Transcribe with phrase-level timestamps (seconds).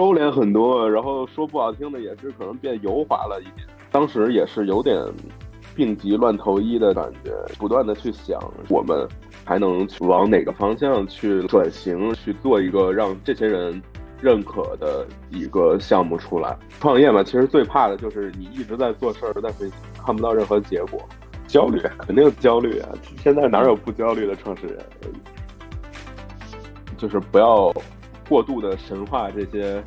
[0.00, 3.66] 收敛很多，然后说不好听的也是可能变油滑了一点。
[3.90, 4.98] 当时也是有点
[5.74, 8.40] 病急乱投医的感觉，不断的去想
[8.70, 9.06] 我们
[9.44, 13.78] 还能往哪个方向去转型，去做一个让这些人
[14.22, 16.58] 认可的一个项目出来。
[16.80, 19.70] 创业嘛，其实最怕的就是你一直在做事儿，但是
[20.02, 20.98] 看不到任何结果，
[21.46, 22.88] 焦虑肯定焦虑啊！
[23.22, 24.78] 现在哪有不焦虑的创始人？
[26.96, 27.70] 就是不要
[28.30, 29.82] 过度的神话这些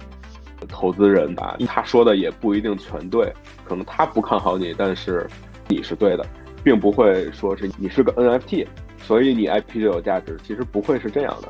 [0.68, 3.32] 投资人吧，他说的也不一定全对，
[3.64, 5.26] 可能他不看好你，但是
[5.70, 6.26] 你是对的，
[6.62, 8.68] 并不会说是你是个 NFT，
[8.98, 11.48] 所以你 IP 就有价值，其实不会是这样的。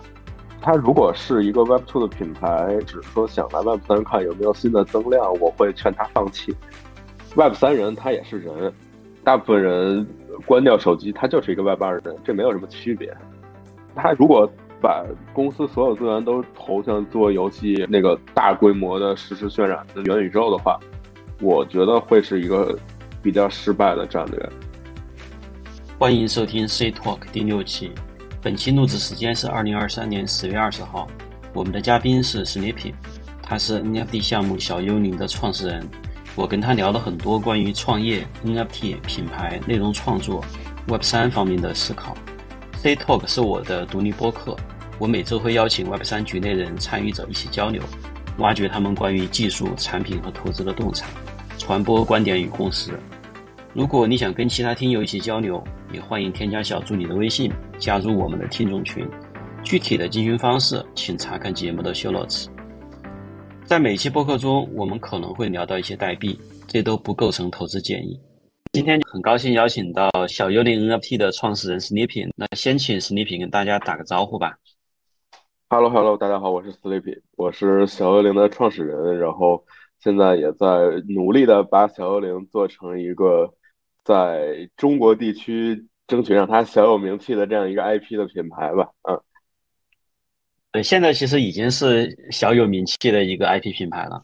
[0.61, 6.55] 他如果是一个 Web Two 的品牌，只是说想来 Web 三看有没有新的增量，我会劝他放弃。
[7.35, 8.71] Web 三人他也是人，
[9.23, 10.07] 大部分人
[10.45, 13.11] 关掉手机，他就是一个 Web 二人，这没有什么区别。
[13.95, 14.51] 他如果
[14.83, 20.77] 把公司所有资源都投向做游戏那个大规模的实时渲染的元宇宙的话，
[21.39, 22.77] 我觉得会是一个
[23.21, 24.49] 比较失败的战略。
[25.97, 27.93] 欢迎收听 C Talk 第六期，
[28.41, 31.07] 本期录制时间是二零二三年十月二十号。
[31.53, 32.93] 我们的嘉宾是 Sleepy，
[33.41, 35.87] 他是 NFT 项目小幽灵的创始人。
[36.35, 40.43] 我跟他聊了很多关于创业、NFT 品牌、内容创作、
[40.89, 42.13] Web 三方面的思考。
[42.75, 44.57] C Talk 是我的独立播客。
[45.03, 47.83] 我每周会邀请 Web 三局内人参与者一起交流，
[48.37, 51.05] 挖掘他们关于技术、产品和投资的洞察，
[51.57, 52.97] 传播观点与共识。
[53.73, 59.05] 如果你想跟其他听友一起交流，也欢迎添加小助理的微信，加入我们的听众群。
[59.61, 62.45] 具体的进群方式，请查看节目的 show notes。
[63.65, 68.17] 在每期播客中，我们可能会聊到一些代币，这都不构成投资建议。
[68.71, 74.57] 今天很高兴邀请到小幽灵 NFT 的创始人 Sleepy，那先请 Sleepy 跟大家打个招呼吧。
[75.73, 79.65] Hello，Hello，大家好，我是 Sleepy，我是小幽灵的创始人，然后
[79.99, 80.67] 现在也在
[81.09, 83.51] 努力的把小幽灵做成一个
[84.03, 88.87] 在中国地区争取让它小有名气的这样一个 IP 的品牌吧。
[89.09, 89.19] 嗯，
[90.73, 94.21] 对，现在其实已经是小有名气的一个 IP 品牌了。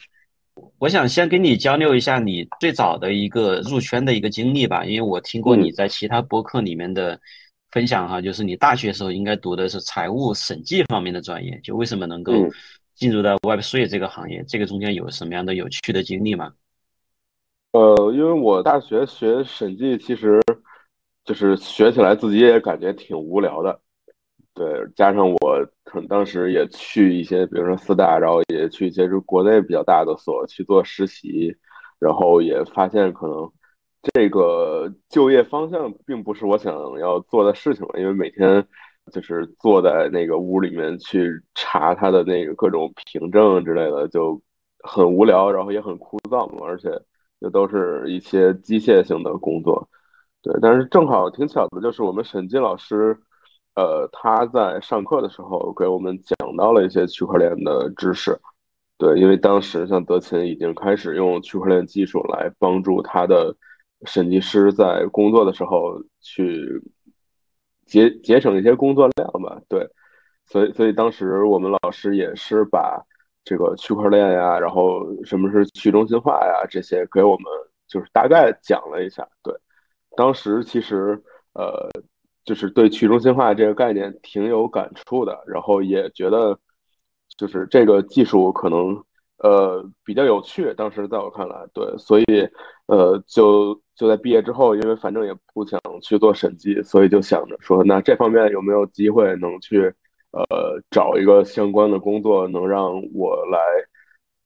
[0.78, 7.19] 我想先跟你交流一下你最早的一个入圈的一个经历吧，因为我听过你在其他博客里面的。
[7.72, 12.34] 分享哈，就是你大学时候应该读的是财务审计方面的专业，就为什么能够
[12.96, 14.44] 进入到 Web Three 这个行业？
[14.47, 16.53] 这个中间有什么样的有趣的经历吗？
[17.74, 20.41] 呃，因为我大学学审计，其实
[21.24, 23.79] 就是学起来自己也感觉挺无聊的。
[24.56, 31.56] 对，加上我可能当时也去一些，比如说四大，然后也去一些就国内比较大的所去做实习，
[32.00, 33.52] 然后也发现可能。
[34.13, 38.65] 这个就业方向并不是我想要做的事情了，因为每天
[39.11, 44.41] 就是坐在那个屋里面去查他的那个各种凭证之类的，就
[44.83, 46.89] 很无聊，然后也很枯燥嘛，而且
[47.39, 49.85] 又都是一些机械性的工作。
[50.41, 53.17] 对，但是正好挺巧的，就是我们审计老师，
[53.75, 58.39] 呃，他在上课的时候给我们讲到了一些区块链的知识。
[58.97, 63.53] 对，因为当时像德勤已经开始用区块链技术来帮助他的。
[64.05, 66.81] 审计师在工作的时候去
[67.85, 69.89] 节节省一些工作量吧，对，
[70.45, 73.03] 所以所以当时我们老师也是把
[73.43, 77.45] 这个区块链呀，然后什么是去中心化呀这些给我们
[77.87, 79.53] 就是大概讲了一下，对，
[80.16, 81.21] 当时其实
[81.53, 81.89] 呃
[82.45, 86.57] 就是对去中心化这个概念挺有感触的，然后也觉得
[87.37, 89.03] 就是这个技术可能。
[89.41, 92.25] 呃，比较有趣，当时在我看来，对，所以，
[92.88, 99.83] 呃，就就在毕业之后，因为反正也不想去做审计，所以就想着说，那这方面有没有机会能去，
[100.31, 103.57] 呃，找一个相关的工作，能让我来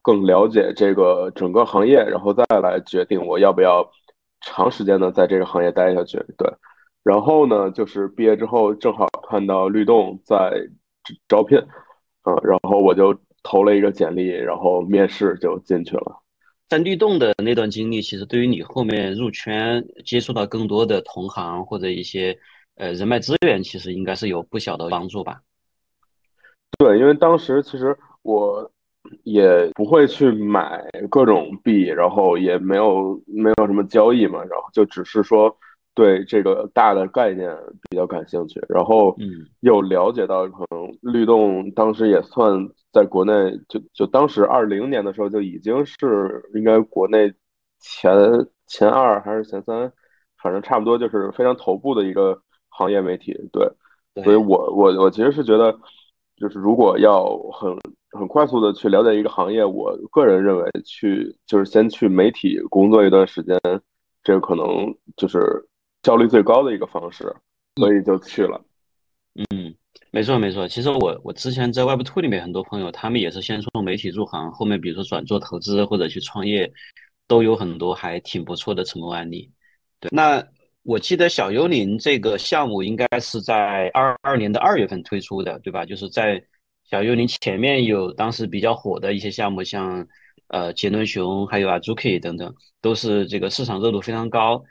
[0.04, 3.90] 更了解这个整个行业，然后再来决定我要不要
[4.42, 6.48] 长时间的在这个行业待下去，对。
[7.04, 10.54] 然后呢，就是毕业之后正好看到律动在
[11.28, 11.58] 招聘，
[12.26, 13.18] 嗯，然后我就。
[13.44, 16.20] 投了一个简历，然后面试就进去了。
[16.70, 22.36] 在律动的那段经历，其实对于你后面入圈、接触到更多的同行或者一些
[22.76, 25.42] 呃人脉资源，其实应该是有不小的帮助吧？
[26.80, 28.72] 对，因为当时其实我
[29.24, 35.56] 也不会去买各种币，然后也没有没有什么交易嘛，然后就只是说。
[35.96, 37.56] 对这个大的概念
[37.90, 39.16] 比较感兴趣，然后
[39.60, 43.32] 又了解到可能律动当时也算在国内，
[43.68, 47.32] 就就当时二零年的时候就已经是应该国内
[47.80, 48.12] 前
[48.66, 49.92] 前二还是前三，
[50.42, 53.38] 反正差不多就是非常头部的一个行业媒体。
[53.52, 55.78] 对，所以我我我其实是觉得，
[56.38, 57.78] 就是如果要很
[58.12, 63.60] 很快速的去了解一个行业，我个人认为去就是先去媒体工作一段时间，
[64.24, 64.66] 这个可能
[65.16, 65.40] 就是
[66.04, 67.34] 效率最高的一个方式，
[67.76, 68.62] 所以就去了。
[69.36, 69.74] 嗯，
[70.12, 70.68] 没错没错。
[70.68, 76.72] 其实我我之前在 Web Two 里面很多朋友，他们也是先从媒体入行，后面比如说转做投资或者去创业，
[77.28, 79.50] 都有很多还挺不错的成功案例。
[80.00, 80.46] 对，那
[80.84, 85.86] 我记得小幽灵这个项目应该是在二二年的二月份推出的，对吧？
[85.86, 86.44] 就是在
[86.84, 90.06] 小幽灵前面有当时比较火的一些项目，像
[90.50, 94.64] 呃杰伦熊，还有啊 Zuki 等等，都是这个市场热度非常高。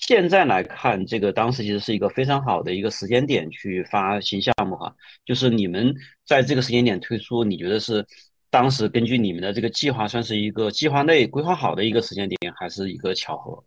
[0.00, 4.94] 现在来看，这个当时其实是一个非常好的一个时间点去发新项目哈。
[5.24, 5.94] 就是你们
[6.26, 8.04] 在这个时间点推出，你觉得是
[8.48, 13.62] 当时根据你们的这个计划，算是一个计划内规划好的一个时间点，还是一个巧合？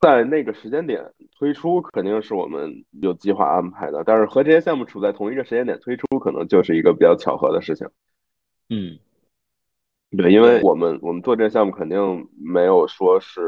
[0.00, 1.02] 在那个时间点
[1.38, 7.86] 推出肯定是我们有计划安排的，但是和这些项目处在同一个时间点推出，可能就是一个比较巧合的事情。
[8.68, 8.98] 嗯，
[10.16, 13.40] 对，因为我们我们做这个项目肯定没有说是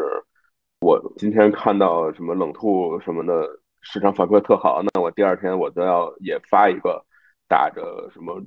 [0.81, 3.49] 我今天看到什么冷兔什么的
[3.81, 7.05] 市场反馈特好，那我第二天我都要也发一个
[7.49, 8.43] 打着什么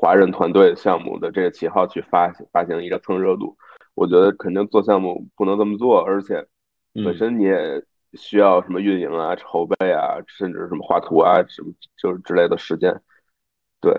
[0.00, 3.56] 华人团队项目的这个旗号去发发行一个蹭热度。
[3.94, 6.46] 我觉得肯定做项目不能这么做，而且。
[6.92, 7.80] 本身你也
[8.14, 12.92] 需要什么运营啊、筹备啊，甚至什么画图啊，什么就是之类的时间。
[13.80, 13.94] 对，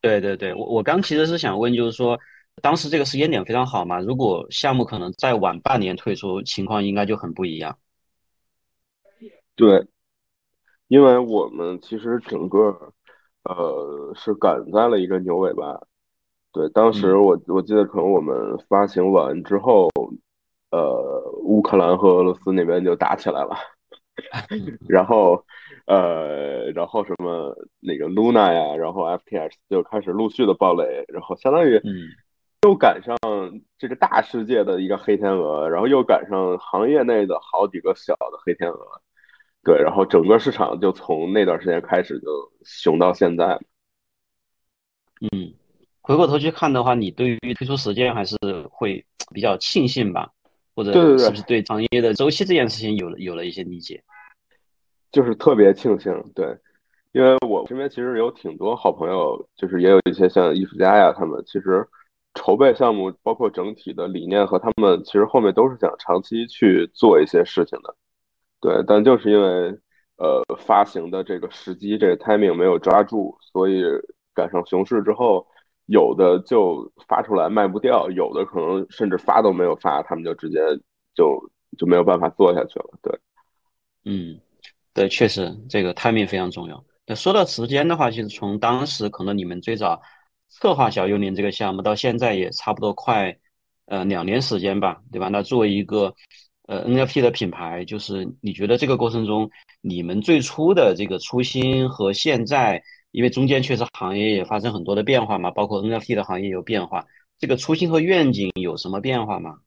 [0.00, 2.18] 对对对，我我刚其实是想问，就是说
[2.60, 3.98] 当时这个时间点非常好嘛？
[4.00, 7.78] 如果项目可能再晚半年退出，情况应该就很不一样。
[9.56, 9.86] 对，
[10.88, 12.92] 因为我们其实整个
[13.44, 15.80] 呃是赶在了一个牛尾巴。
[16.52, 18.34] 对，当时我我记得可能我们
[18.68, 19.88] 发行完之后。
[20.70, 23.54] 呃，乌克兰和俄罗斯那边就打起来了，
[24.88, 25.44] 然后，
[25.84, 31.78] 呃，然后什么那个 Luna 呀，然后 FTX 就开始陆续的爆雷，然后相当于
[32.62, 33.16] 又赶上
[33.76, 39.02] 这个大世界的一个黑天鹅，然后又赶上行业内的好几个小的黑天鹅，
[39.64, 42.28] 对，然后整个市场就从那段时间开始就
[42.64, 43.58] 熊到现在。
[45.20, 45.52] 嗯，
[46.00, 48.36] 回过头去看的话，你对于推出时间还是
[48.70, 50.30] 会比较庆幸吧？
[50.74, 54.02] 或者是不是对行业的周期这件事情有了有了一些理解？
[55.10, 56.56] 就是特别庆幸，对，
[57.10, 61.86] 因为我身边其实有挺多好朋友，就是也有一些像艺术家呀，他们其实
[62.34, 67.94] 筹备项目，包括整体的理念和他们其实后面都是想长期去做一些事情的，
[68.60, 69.78] 对，但就是因为
[70.16, 73.82] 呃发行的这个时机，这个 timing 没有抓住，所以
[74.34, 75.46] 赶上熊市之后。
[75.86, 80.58] 有的就发出来卖不掉，有的可能甚至发都没有发，他们就直接
[81.12, 82.86] 就就没有办法做下去了。
[83.02, 83.18] 对，
[84.04, 84.40] 嗯，
[84.94, 86.82] 对，确实这个 timing 非常重要。
[87.04, 90.00] 那说到时间的话，其实从当时可能你们最早
[90.60, 93.36] 策划小幽灵这个项目到现在也差不多快
[93.86, 95.28] 呃两年时间吧，对吧？
[95.28, 96.14] 那作为一个
[96.68, 99.50] 呃 NFT 的品牌，就是你觉得这个过程中
[99.80, 102.82] 你们最初的这个初心和现在？
[103.12, 107.04] 因为中间确实行业也发生很多的变化嘛，包括 NFT 的行业有变化，
[107.38, 109.58] 这个初心和愿景有什么变化吗？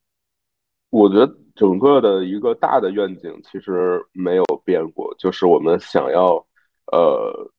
[0.89, 6.43] 我觉得整个的一个大的愿景其实没有变过，就是我们想要
[6.91, 7.51] 呃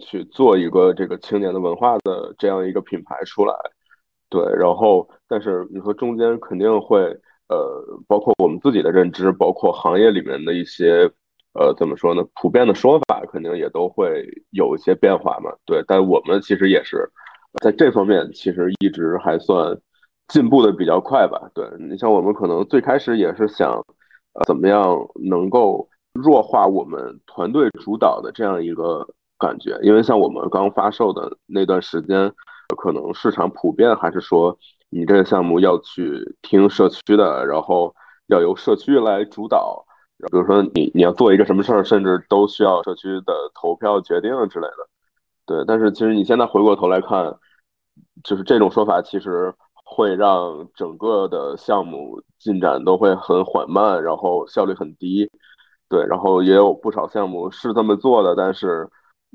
[0.00, 3.54] 去做一个这个青年的文化的这样一个品牌出来，
[4.28, 7.00] 对，然后但是你说中间肯定会
[7.48, 11.10] 呃包括我们自己的认知，包括行业里面的一些。
[11.52, 12.22] 呃，怎么说呢？
[12.36, 15.50] 普遍的说法肯定也都会有一些变化嘛。
[15.66, 17.10] 对，但我们其实也是
[17.60, 19.76] 在这方面，其实一直还算
[20.28, 21.50] 进步的比较快吧。
[21.52, 23.84] 对你像我们可能最开始也是想，
[24.46, 24.96] 怎么样
[25.28, 29.04] 能够弱化我们团队主导的这样一个
[29.40, 32.32] 感觉，因为像我们刚发售的那段时间，
[32.76, 34.56] 可能市场普遍还是说，
[34.90, 37.94] 你这个项目要去听社区的，然后
[38.26, 39.84] 要由社区来主导。
[40.30, 44.76] 比如说你你要做一个什么事儿，甚至都需要社区的投票决定之类的，
[45.46, 45.64] 对。
[45.66, 47.34] 但是其实你现在回过头来看，
[48.22, 55.30] 就是这种说法其实会让整个的项目进展都会很缓慢，然后效率很低，
[55.88, 56.04] 对。
[56.04, 58.86] 然后也有不少项目是这么做的，但是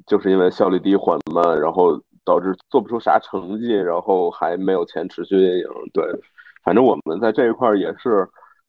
[0.06, 6.04] 就是因为效率低、缓慢，然后导致做不出啥成绩，然后还没有钱持续运营，对。
[6.64, 8.28] 反正我们在这一块也是。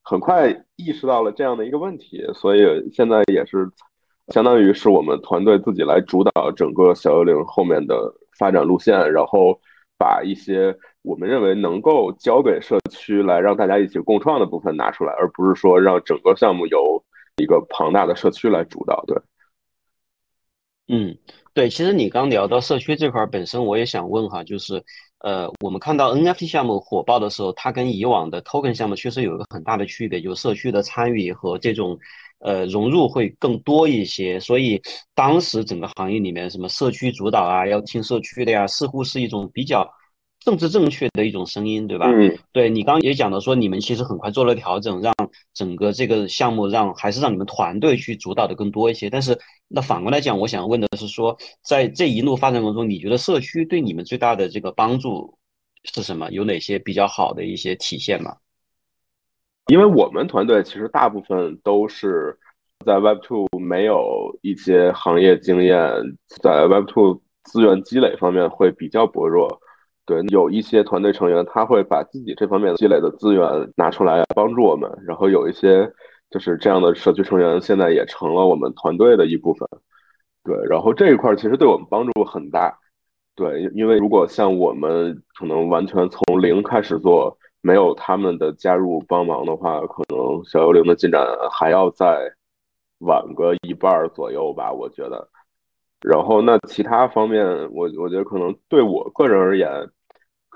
[0.09, 2.61] 很快意识到了这样的一个问题，所以
[2.93, 3.69] 现在也是
[4.29, 9.59] 相当于是我们团队自己来主导整个小幽灵后面的发展路线，然后
[9.99, 17.03] 把一些我们认为能够交给社区来让大家一起共创的部分拿出来，而不是说让整个项目由
[17.35, 19.03] 一个庞大的社区来主导。
[19.07, 19.17] 对，
[20.89, 21.17] 嗯，
[21.53, 24.81] 对，其实你刚聊到社区这块儿，本身我也想问哈，就是，
[25.19, 31.97] 呃，我们看到 NFT 项目火爆的时候，它跟以往的 Token 项目确实有一个很大的区别，就是社区的参与和这种，
[32.39, 34.39] 呃，融入会更多一些。
[34.39, 34.81] 所以
[35.13, 39.85] 当时整个行业里面，什么社区主导啊，要听社区的呀，似乎是一种比较。
[40.47, 42.09] 政治正确的一种声音，对吧？
[42.09, 45.13] 嗯，对你刚刚也讲到说，你们其实很快做了调整，让
[45.53, 49.09] 整个这个项目让还是让你们团队去主导的更多一些。
[49.09, 49.37] 但是
[49.67, 55.37] 那反过来讲，我想问的是说，在这一路发展过程中，你觉得社区对你们最大的这个帮助
[55.83, 56.31] 是什么？
[56.31, 58.37] 有哪些比较好的一些体现吗？
[59.69, 62.39] 因为我们团队其实大部分都是
[62.85, 65.77] 在 Web Two 没有一些行业经验，
[66.41, 69.59] 在 Web Two 资源积累方面会比较薄弱。
[70.07, 73.45] 对，有一些团队成员他会把自己这方面积累的资源
[73.75, 75.91] 拿出来帮助我们，然后有一些
[76.29, 79.67] 就是这样的社区成员现在也成了我们团队的一部分。
[80.45, 82.73] 对，然后这一块其实对我们帮助很大。
[83.35, 91.21] 对，因为如果像我们可能完全从零开始做，没有他们的加入帮忙的话，可能小幽灵的进展
[91.51, 92.31] 还要再
[92.99, 95.27] 晚个一半左右吧，我觉得。
[95.99, 99.69] 然后那其他方面，我我觉得可能对我个人而言。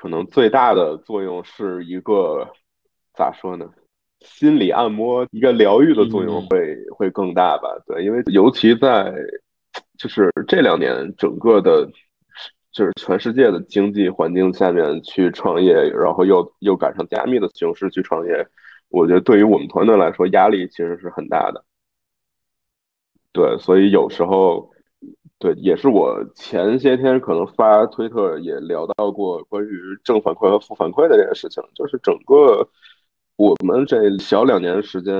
[0.01, 2.51] 可能最大的作用是一个
[3.13, 3.69] 咋说呢？
[4.21, 7.69] 心理按摩，一个疗愈的作用会会更大吧？
[7.85, 9.13] 对，因为尤其在
[9.99, 11.87] 就是这两年整个的，
[12.71, 18.47] 就是全世界的经济环境下面去创业，然后又又赶上加密的形式去创业，
[18.89, 21.63] 我觉得对于我们团队来说压力其实是很大的。
[23.31, 24.70] 对，所以有时候。
[25.41, 32.69] 对，也是我前些天可能发推特也聊到过关于正反馈和负反馈的这件事情，就是整个
[33.37, 35.13] 我们这小两年时间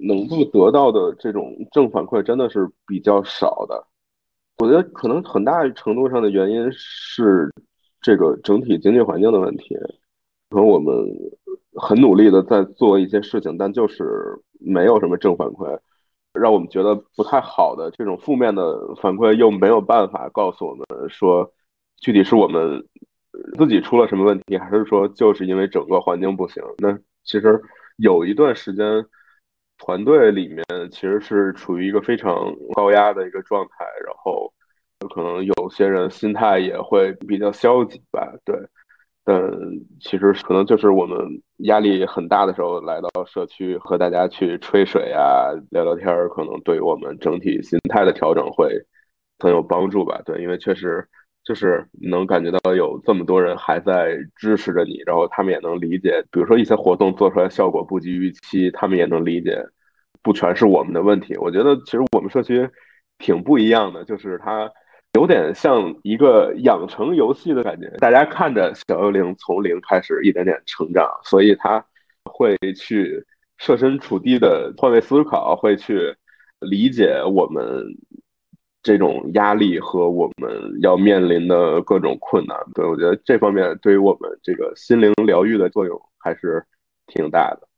[0.00, 3.86] 能够得到的这种正反馈真的是比较少的。
[4.58, 7.48] 我觉得可能很大程度上的原因是
[8.00, 9.76] 这个整体经济环境的问题，
[10.50, 10.92] 可能我们
[11.76, 15.78] 很努力的在做一些事情，但就是没有什么正反馈。
[16.34, 21.50] 让我们觉得不太好的这种负面的反馈，又没有办法告诉我们说，
[21.98, 22.84] 具体是我们
[23.56, 26.62] 自己出了什么问题，还是说就是因为整个环境不行？
[26.78, 26.92] 那
[27.24, 27.62] 其实
[27.96, 29.06] 有一段时间，
[29.78, 34.52] 团队里面其实是处于一个非常高压的一个状态，然后
[35.14, 38.56] 可能有些人心态也会比较消极吧，对。
[39.26, 39.42] 但
[40.00, 41.18] 其实可能就是我们
[41.60, 48.70] 压力很大的时候来到社区和大家去吹水啊、聊聊天儿，可能对我们整体心态的调整会
[49.38, 50.20] 很有帮助吧。
[50.26, 51.08] 对，因为确实
[51.42, 59.64] 就是能感觉到有这么多人还在支持着你，然后他们也能理解，比如说一些活动做出来效果不及预期，他们也能理解，
[60.22, 61.34] 不全是我们的问题。
[61.38, 62.68] 我觉得其实我们社区
[63.18, 64.70] 挺不一样的，就是它。
[65.14, 71.84] 有点像一个养成游戏的感觉，大家看着小幽灵从零开始一点点成长，所以他
[72.24, 73.24] 会去
[73.58, 76.14] 设身处地的换位思考，会去
[76.58, 77.84] 理解我们
[78.82, 82.58] 这种压力和我们要面临的各种困难。
[82.74, 86.64] 对我觉得这方面对于我们这个心灵疗愈的作用还是
[87.06, 87.68] 挺大的。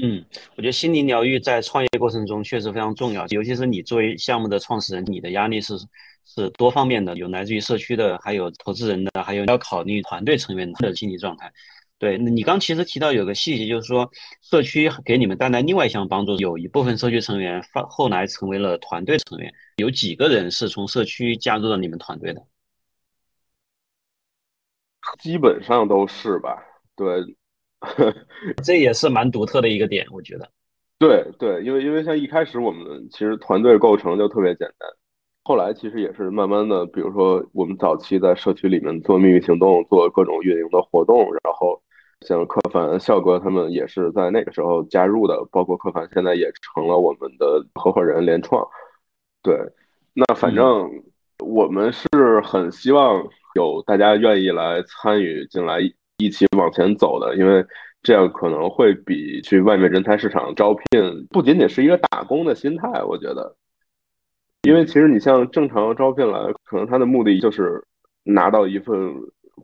[0.00, 0.24] 嗯，
[0.56, 5.76] 我觉得心灵疗愈在创业过程中确实非常重要，尤其是你作为项目的创始人，你的压力是
[6.24, 11.52] 是多方面的，有来自于社区的，还有投资人的，还有要考虑团队成员的心理状态。
[11.98, 14.08] 对你刚其实提到有个细节，就是说
[14.40, 22.40] 社区给你们带来另外一项帮助，有一部分社区成员发后来成为了团队成员，有几个人是从社区加入了你们团队的？
[25.18, 26.62] 基本上都是吧，
[26.94, 27.36] 对。
[28.64, 30.48] 这也是蛮独特的一个点，我觉得。
[30.98, 34.88] 对对，因为因为像一开始我们其实团队构成就特别简单，
[35.44, 41.80] 后来其实也是慢慢的，比如说我们早期在社区里面做秘密行动，做各种运营的活动，然后
[42.26, 48.66] 像柯凡、笑哥他们也是在那个时候加入的，包括柯凡现在也成了我们的合伙人联创。
[49.40, 49.56] 对，
[50.14, 50.90] 那反正
[51.38, 55.78] 我们是很希望有大家愿意来参与进来。
[56.18, 57.64] 一起往前走的，因为
[58.02, 63.02] 这样可能会比去外面人才市场招聘不仅仅是一个打工的心态。
[63.04, 63.54] 我觉得，
[64.62, 67.80] 因为其实你像正常招聘来，可能他的目的就是
[68.24, 69.14] 拿到一份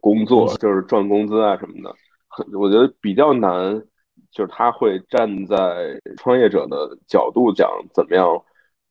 [0.01, 1.93] 工作，就是赚工资啊什么的。
[2.29, 3.83] 很，我觉得比较难，
[4.31, 8.29] 就是他会站在创业者的角度讲，怎么样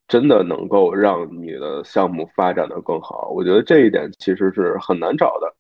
[0.10, 3.30] 真的能够让你的项目发展的更好。
[3.30, 5.56] 我觉得这一点其实是很难找的。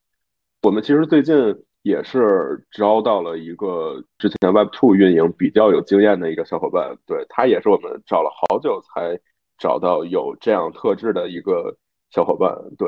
[0.63, 1.35] 我们其实最近。
[1.83, 9.19] 也是招到了一个之前 Web Two 运营比较有经验的一个小伙伴，对他也是我们找了好久才
[9.57, 11.77] 找到有这样特质的一个
[12.09, 12.57] 小伙伴。
[12.77, 12.87] 对，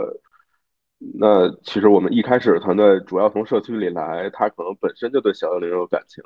[1.20, 6.24] 那其实我们一开始团队主要从社区里来，他可能本身就对小幽灵有感情，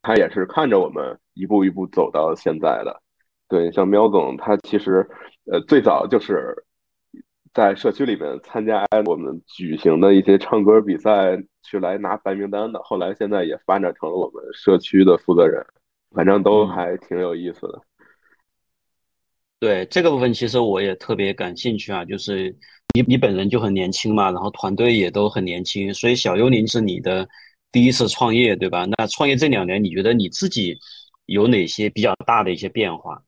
[0.00, 3.02] 他也是看着我们一步一步走到现在的。
[3.46, 5.06] 对，像喵总，他其实
[5.52, 6.64] 呃最早就是
[7.56, 12.78] 在社区里面参加我们举行的一些唱歌比赛，去来拿白名单的。
[12.82, 15.64] 后来现在也发展成了我们社区的负责人，
[16.10, 17.80] 反正都还挺有意思的。
[19.58, 22.54] 对这个部分，其实我也特别感兴趣啊，就是
[22.94, 27.26] 你你本人就很年轻嘛，然后团队也都很年轻，所以小幽灵是你的
[27.72, 28.84] 第一次创业，对吧？
[28.84, 30.78] 那创业这两年，你觉得你自己
[31.24, 33.22] 有哪些比较大的一些变化？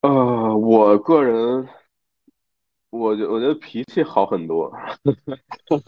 [0.00, 1.68] 呃，我个人，
[2.92, 4.70] 我觉我觉得脾气好很多，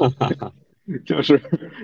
[1.05, 1.39] 就是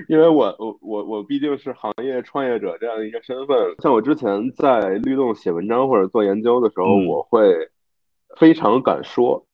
[0.09, 3.57] 因为我我我我毕竟是行业创业者这样一个身份。
[3.81, 7.71] 像我之前在律动写文章或者做研究的时候，我会
[8.39, 9.45] 非常敢说，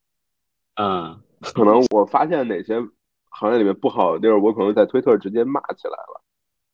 [0.75, 2.81] 嗯，可能我发现哪些
[3.29, 6.21] 行业里面不好的地儿，我可能在推特直接骂起来了。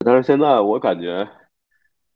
[0.05, 1.27] 但是现在我感觉。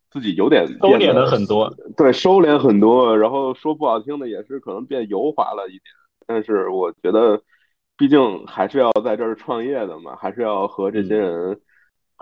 [0.10, 5.82] 自己有点收敛了很多，对，收敛很多，然后说不好听的也是可能变油滑了一点。
[6.28, 7.42] 但是我觉得，
[7.98, 11.60] 毕竟还是要在这儿创业的嘛，还是要和这些人，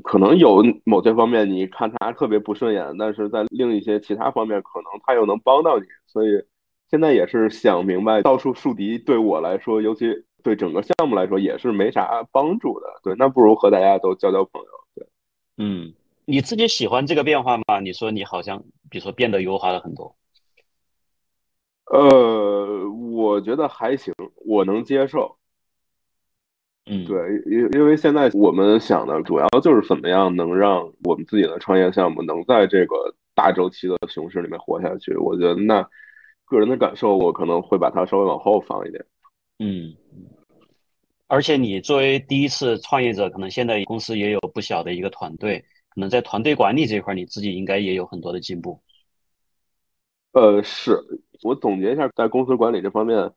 [0.04, 5.86] 可能有某些方面你看他特别不顺眼，但是在另一些其他方面，可能他又能帮到你。
[6.06, 6.30] 所以
[6.90, 12.88] 现在也是想明白，到处树敌对我来说，尤其对整个项目来说，也是没啥帮助的。
[13.04, 14.68] 对，那不如和大家都交交朋友。
[14.96, 15.08] 对，
[15.58, 15.94] 嗯。
[16.28, 17.80] 你自己喜欢这个变化吗？
[17.80, 20.16] 你说你好像，比如说变得油滑了很多。
[21.92, 24.14] 呃，我觉得还行，
[24.46, 25.38] 我能接受。
[26.88, 35.16] 嗯，对，因因为现在我们想的主要就是怎么样能让我们自己的创业项目能在这个大周期的熊市里面活下去。
[35.16, 35.82] 我觉得那
[36.46, 39.06] 个人的感受，我可能会把它稍微往后放一点。
[39.60, 39.96] 嗯。
[41.28, 45.64] 而且你作为第一次创业者，可能现在公司也有不小的一个团队。
[45.90, 48.80] 可能在团队管理这块，你自己应该也有很多的进步。
[50.36, 51.00] 呃，是
[51.44, 53.32] 我总结一下，在公司管理这方面，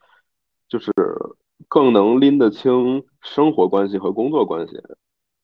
[0.68, 0.92] 就是
[1.68, 4.76] 更能拎得清生活关系和工作关系。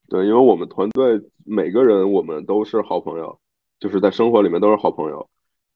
[0.08, 3.38] 对，因为我们团队每个人我们都是好朋友，
[3.78, 5.30] 就是在生活里面都是好朋友。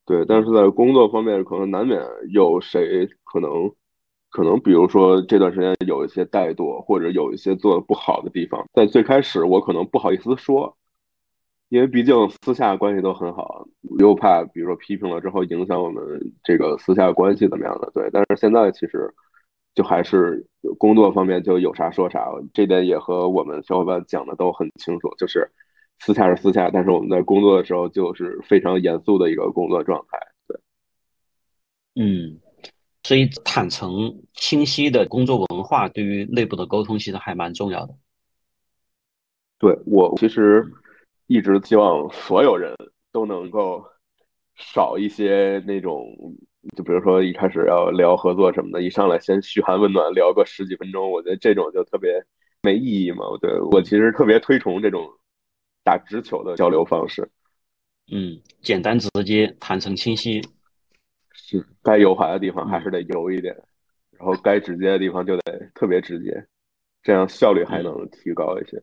[0.04, 3.70] 对，但是在工作方面，可能难免有谁可能，
[4.30, 10.76] 可能比如说这段时间有一些怠惰，或者有一些做的不好的地方，在最开始我可能不好意思说。
[11.70, 16.02] 因为毕竟私下关系都很好，又怕比如说批评了之后影响我们
[16.42, 17.90] 这个私下关系怎么样的？
[17.94, 19.14] 对，但是现在其实
[19.74, 20.46] 就还是
[20.78, 25.46] 工作方面就有啥说啥，这点也和我们小伙伴讲的都很清楚，就是
[25.98, 30.18] 私下是私下，但是我们在工作的时候就是非常严肃的一个工作状态。
[30.46, 30.58] 对，
[32.02, 32.40] 嗯，
[33.02, 37.94] 所以坦诚清晰的工作文化对于内部的沟通其实还蛮重要的。
[39.58, 40.66] 对我其实。
[41.28, 42.74] 一直希望所有人
[43.12, 43.84] 都能够
[44.56, 46.04] 少一些那种，
[46.74, 52.10] 就比如说一开始要聊合作什么的，一上来先嘘寒问暖聊个十几分钟，我觉得这种就特别
[52.62, 53.28] 没意义嘛。
[53.28, 55.06] 我觉得我其实特别推崇这种
[55.84, 57.30] 打直球的交流方式。
[58.10, 60.40] 嗯，简单直接，坦诚清晰。
[61.32, 63.54] 是，该油滑的地方还是得油一点，
[64.12, 66.46] 然后该直接的地方就得特别直接，
[67.02, 68.82] 这样效率还能提高一些。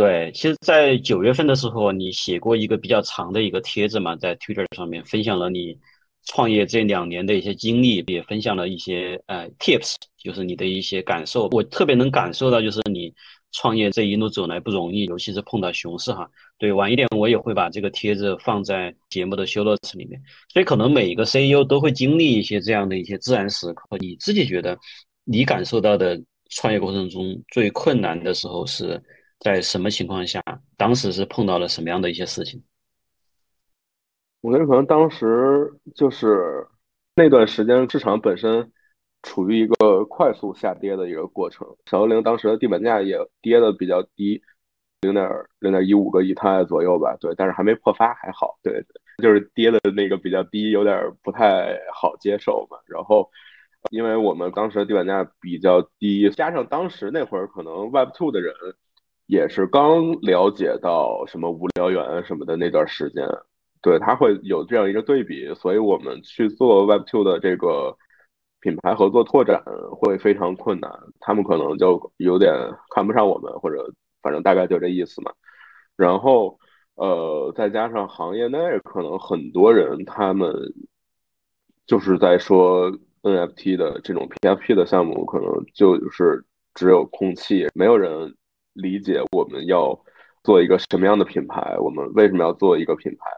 [0.00, 5.76] 对，其实，在九月份的时候，你写过一个比较长的一个帖子嘛，在 Twitter 上面分享了你
[6.24, 11.50] 创业这两年的一些经历，也分享了一些呃 tips，就是你的一些感受。
[11.52, 13.12] 我特别能感受到，就是你
[13.52, 16.26] 创业这一路走来不容易，尤其是碰到熊市哈。
[16.56, 20.18] 对，晚一点我也会把这个帖子放在节目的 show notes 里面。
[20.50, 23.98] 所以，可能每一个 CEO 都会经历一些这样的一些自然时刻。
[23.98, 24.78] 你自己觉得，
[25.24, 28.98] 你感受到的创业过程中最困难的时候是？
[29.40, 30.42] 在什么情况下？
[30.76, 32.62] 当时是碰到了什么样的一些事情？
[34.42, 36.66] 我觉得可能当时就是
[37.16, 38.70] 那段时间，市场本身
[39.22, 41.66] 处于一个快速下跌的一个过程。
[41.86, 44.42] 小幽灵当时的地板价也跌的比较低，
[45.00, 45.26] 零点
[45.58, 47.16] 零点一五个以太左右吧。
[47.18, 48.58] 对，但是还没破发，还好。
[48.62, 48.84] 对，
[49.22, 52.76] 就是跌的那个比较低，有点不太好接受嘛。
[52.86, 53.30] 然后，
[53.90, 58.54] 因为我们当时的地板价比较低，加上当时那会儿可能 Web Two 的人。
[59.30, 63.24] 也是刚了解到什么无聊猿什么的那段时间，
[63.80, 67.96] 对他会有这样一个对比，所以我们去做 Web Two 的这个
[68.60, 69.62] 品牌合作拓展
[69.92, 70.90] 会非常困难，
[71.20, 72.52] 他们可能就有点
[72.92, 75.32] 看不上我们，或者反正大概就这意思嘛。
[75.96, 76.58] 然后
[76.96, 80.52] 呃，再加上行业内可能很多人他们
[81.86, 82.90] 就是在说
[83.22, 88.34] NFT 的这种 PFP 的项目，可能就是只有空气，没有人
[88.80, 89.98] 理解我们要
[90.42, 93.30] 做一个什么样的品牌，我们为什么要做一个品牌。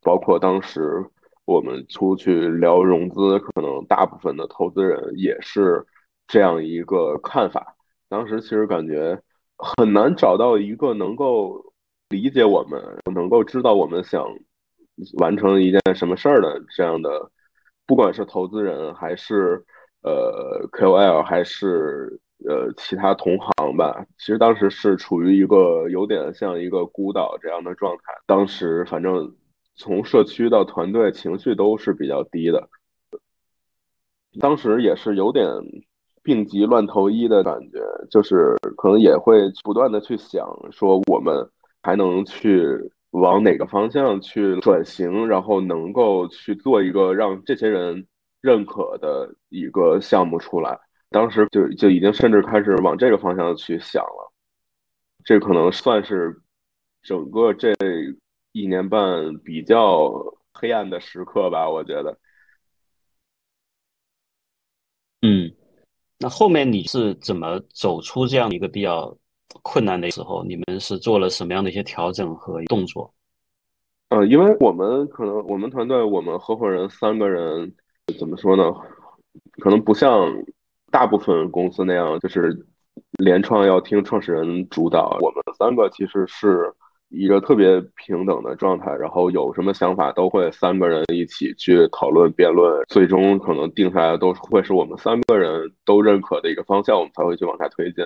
[0.00, 1.04] 包括当时
[1.44, 5.86] 我们出去聊融资，可能大部分的投资人也是
[6.26, 7.76] 这样一个看法。
[8.08, 9.20] 当时其实感觉
[9.56, 11.64] 很难找到一个能够
[12.08, 12.82] 理解我们、
[13.14, 14.26] 能够知道我们想
[15.18, 17.30] 完成一件什么事儿的这样的，
[17.86, 19.64] 不管是投资人还是
[20.02, 24.04] 呃 KOL 还是呃其他同行吧。
[24.18, 28.14] 其实当时是处于一个有点像一个孤岛这样的状态。
[28.26, 29.32] 当时反正。
[29.74, 32.68] 从社区到团队，情绪都是比较低的。
[34.38, 35.48] 当时也是有点
[36.22, 41.48] 病急乱投医的感觉，就是可能也会不断的去想，说我们
[41.82, 42.78] 还能去
[43.12, 48.06] 往哪个方向去转型，然后能够去做一个让这些人
[48.42, 50.78] 认可的一个项目出来。
[51.12, 54.32] 当时就就已经甚至开始往这个方向去想了。
[55.24, 56.42] 这可能算是
[57.02, 57.72] 整个这。
[58.54, 60.12] 一年半比较
[60.52, 62.18] 黑暗的时刻吧，我觉得。
[65.22, 65.50] 嗯，
[66.18, 69.16] 那后面你是怎么走出这样一个比较
[69.62, 70.44] 困难的时候？
[70.44, 73.14] 你们是做了什么样的一些调整和动作？
[74.10, 77.74] 呃，因为我们可能我们团队我们合伙人三个人
[78.18, 78.64] 怎么说呢？
[79.62, 80.30] 可能不像
[80.92, 82.56] 大部分公司那样，就是
[83.18, 85.18] 联创要听创始人主导。
[85.20, 86.72] 我们三个其实是。
[87.14, 98.02] 一个特别平等的状态，然后有什么想法都会三个人一起去讨论辩论，最终可能定下来都会是我们三个人都认可的一个方向，我们才会去往下推进。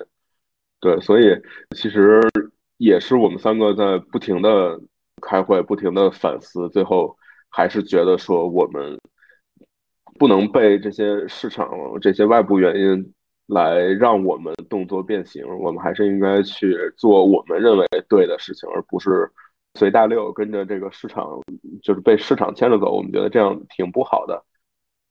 [0.81, 1.41] 对，所以
[1.77, 2.21] 其实
[2.79, 4.77] 也是我们三个在不停的
[5.23, 7.17] 开会，不停的反思，最后
[7.49, 8.99] 还是觉得说我们
[10.19, 13.13] 不能被这些市场这些外部原因。
[13.49, 19.31] 来让我们动作变形，我们还是应该去做我们认为对的事情，而不是
[19.75, 21.41] 随大流跟着这个市场，
[21.81, 22.91] 就是被市场牵着走。
[22.91, 24.43] 我们觉得这样挺不好的，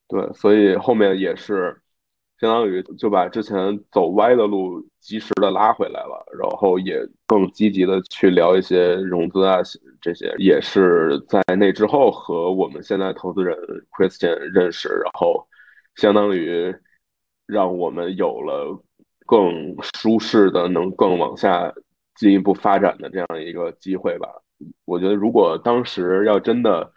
[0.10, 1.82] 对，所以后面也是
[2.40, 9.60] 相当于就把之前走歪的路及时的拉回来了，然后也更积极的去聊一些融资啊，
[10.02, 13.58] 这些也是在那之后和我们现在投资人
[13.92, 15.48] Christian 认识，然后
[15.96, 16.76] 相当于。
[17.48, 18.76] 让我们有了
[19.24, 21.72] 更舒适的、能更往下
[22.16, 24.28] 进一步发展的这样一个机会吧。
[24.84, 26.92] 我觉得，如果当时要真的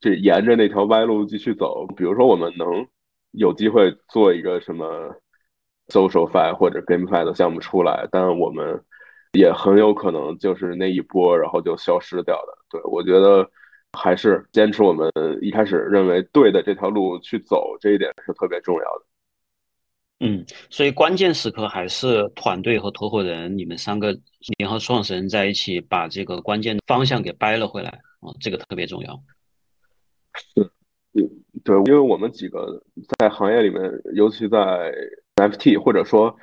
[0.00, 2.84] 就沿着那条歪路继续走，比如说我们能
[3.36, 5.14] 有机会做一个什么
[5.88, 8.82] SocialFi 或者 GameFi 的项目出来，但我们
[9.32, 12.58] 也很有可能就是那一波，然后就消失掉的。
[12.70, 13.48] 对我觉得，
[13.92, 19.04] 还是坚持我们一开始认为对的这条路去走，这一点是特别重要的。
[20.20, 24.18] 嗯，所以关键时刻还是团队和合伙人，你们三个
[24.56, 29.22] 联合创始人在一起，把这个关键的方向给掰了回来啊，这个特别重要。
[30.34, 30.70] 是，
[31.64, 32.82] 对，因为我们几个
[33.18, 33.82] 在行业里面，
[34.14, 34.94] 尤其在
[35.36, 36.36] NFT 或者说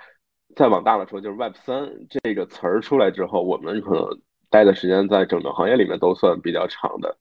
[0.56, 4.08] 再往大了说，就是 Web 三这个词儿出来之后，我们可能
[4.50, 7.18] 待的时间在整个行业里面都算比较长的，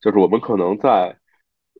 [0.00, 1.16] 就是我们可能在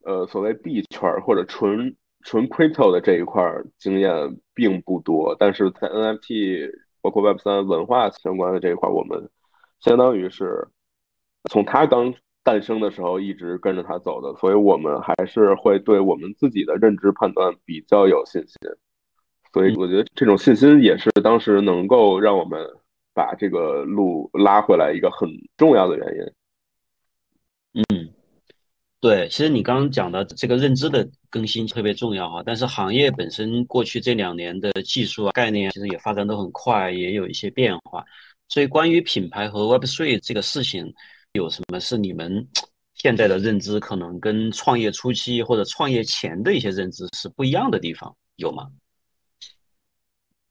[0.05, 1.97] 呃所谓币圈或者纯。
[2.25, 3.43] 纯 crypto 的这一块
[3.79, 4.15] 经验
[4.55, 9.29] 并不多，但是在 NFT 包括 Web 三文化相关的这一块，我们
[9.81, 10.69] 相当于是
[11.51, 18.57] 从它刚诞生的时候一直跟着它走的，所以我们还是会对我们自己的认知判断比较有信心。
[19.53, 22.67] 所以我觉得这种信心也是当时能够让我们
[23.15, 27.85] 把这个路拉回来一个很重要的原因。
[27.91, 28.09] 嗯。
[29.01, 38.05] 对，其实你刚刚讲的这个认知的更新特别重要哈，但是行业本身过去这两年的技术啊概念其实也发展都很快，也有一些变化。
[38.47, 40.95] 所以关于品牌和 Web Three 这个事情，
[41.33, 42.47] 有什么是你们
[42.95, 48.69] 现在的认知可能跟创业初期或者创业前的一些认知是不一样的地方，有吗？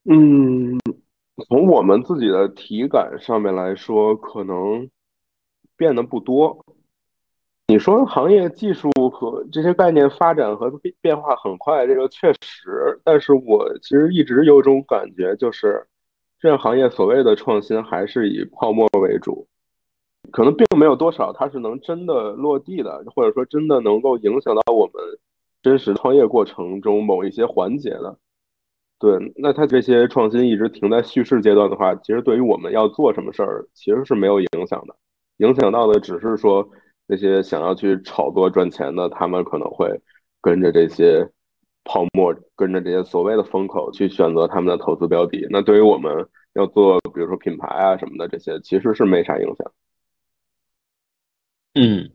[0.06, 0.80] 嗯，
[1.48, 4.89] 从我们自己的体感上面来说，可能
[5.78, 6.65] 变得不多。
[7.67, 13.00] 你说行业技术和这些概念发展和变化很快，这个确实。
[13.04, 15.88] 但是我其实一直有种感觉，就是
[16.39, 19.48] 这个行业所谓的创新还是以泡沫为主，
[20.31, 24.93] 可能并没有多少它是能真的落地的，或者说真的能够影响到我们
[25.62, 28.17] 真实创业过程中某一些环节的。
[28.99, 34.95] 对，那它这些创新一直停在叙事阶段的话，其实对于我们要做什么事儿，其实是没有影响的。
[35.38, 36.69] 影响到的只是说。
[37.07, 40.01] 那些想要去炒作赚钱的，他们可能会
[40.39, 41.29] 跟着这些
[41.84, 45.45] 泡沫，跟着这些所谓的风口去选择他们的投资标的。
[45.49, 49.69] 那对于我们要做，比如说品牌啊什么的这些，其实是没啥影响。
[51.73, 52.10] 嗯，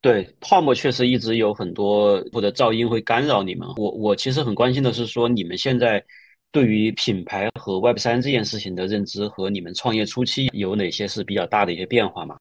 [0.00, 3.68] 对，泡沫确实一直有很多或者噪音会干扰你们。
[3.76, 6.04] 我我其实很关心的是说，你们现在
[6.52, 12.38] 对于品牌和 Web 三这件事情的认知和你们创业初期有哪些是比较大的一些变化吗？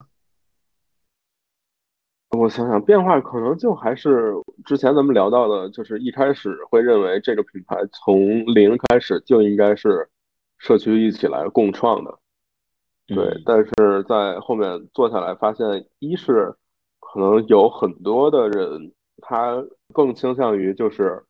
[2.37, 10.07] 我想想，变化可能就还是之前咱们聊到的，就是一开始会认为这个品牌从零开始就应该是
[10.59, 12.19] 社区一起来共创的。
[13.13, 16.55] 对，但是在后面做下来，发现一是
[16.99, 21.21] 可能有很多的人，他更倾向于就是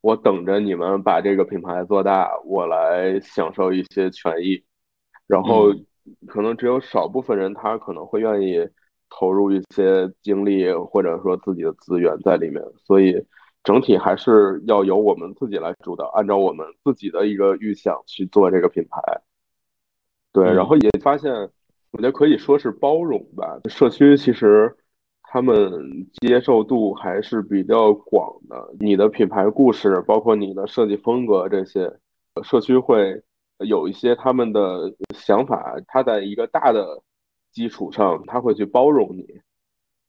[0.00, 4.64] 我等着你们把这个品牌做大，我来享受一些权益，
[5.26, 5.72] 然后
[6.26, 8.68] 可能只有少部分人，他可能会愿意
[9.08, 13.24] 投入一些精力或者说自己的资源在里面，所以
[13.62, 19.00] 整体还是要由我们自己来主导，按照我们自己的一个预想去做这个品牌。
[20.32, 21.32] 对，然后也发现，
[21.90, 23.58] 我觉得可以说是包容吧。
[23.68, 24.72] 社区其实
[25.24, 25.72] 他们
[26.20, 28.72] 接受度还是比较广的。
[28.78, 31.92] 你的品牌故事，包括你的设计风格这些，
[32.44, 33.20] 社区会
[33.58, 35.74] 有一些他们的想法。
[35.88, 37.02] 他在一个大的
[37.50, 39.26] 基础上，他会去包容你。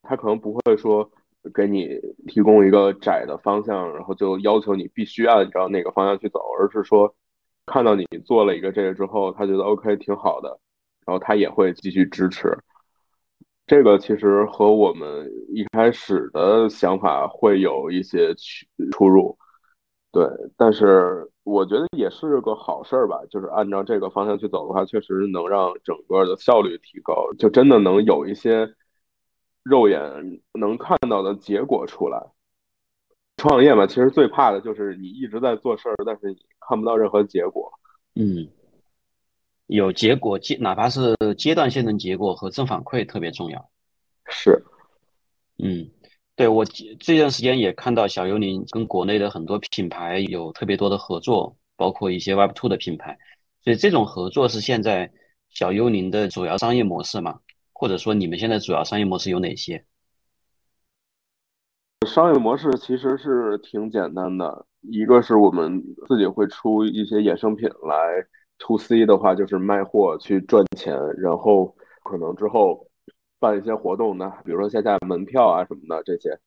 [0.02, 1.10] 他可能不会说
[1.52, 7.12] 给你提供一个窄的方向，然后就要求你必须按照那个方向去走，而是说。
[7.66, 10.48] 看到你做了一个这个之后，他觉得 OK 挺好的，
[11.06, 12.56] 然后他也会继续支持。
[13.66, 18.34] 这个其实和我们一开始的想法会有一些
[18.90, 19.38] 出入，
[20.10, 20.26] 对。
[20.56, 28.74] 但是我觉得也是个好事儿吧，就是按照这个方向去走的话，确实能让整个的效率提高，就真的能有一些
[29.62, 30.00] 肉眼
[30.54, 32.20] 能看到的结果出来。
[33.42, 37.72] 创业嘛，其实最怕的就是你一直在做事儿，但是你看不到任何结果。
[38.14, 38.48] 嗯，
[39.66, 43.68] 有结果阶，哪怕是阶段性的结果和正反馈特别重要。
[44.30, 44.62] 是，
[45.58, 45.90] 嗯，
[46.36, 46.64] 对我
[47.00, 53.18] 这段时间也看到小幽灵跟国内的很多品牌有特别多的合作，包括一些 Web Two 的品牌，
[53.64, 55.10] 所以这种合作是现在
[55.50, 57.40] 小幽灵的主要商业模式嘛？
[57.72, 59.84] 或者说你们现在主要商业模式有哪些？
[62.04, 68.24] 商业模式其实是挺简单的，一个是我们自己会出一些衍生品来
[68.58, 72.86] ，to C 的话就是卖货去赚钱，然后可能之后
[73.38, 76.38] 办一些活动呢，比如说线下门票啊什么的这些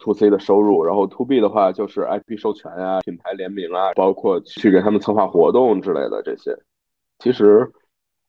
[0.00, 6.56] ，to C 的收入，然后 to B 的话就是 IP 授权啊、品牌联名啊，包括去给他们策划活动之类的这些，
[7.18, 7.70] 其实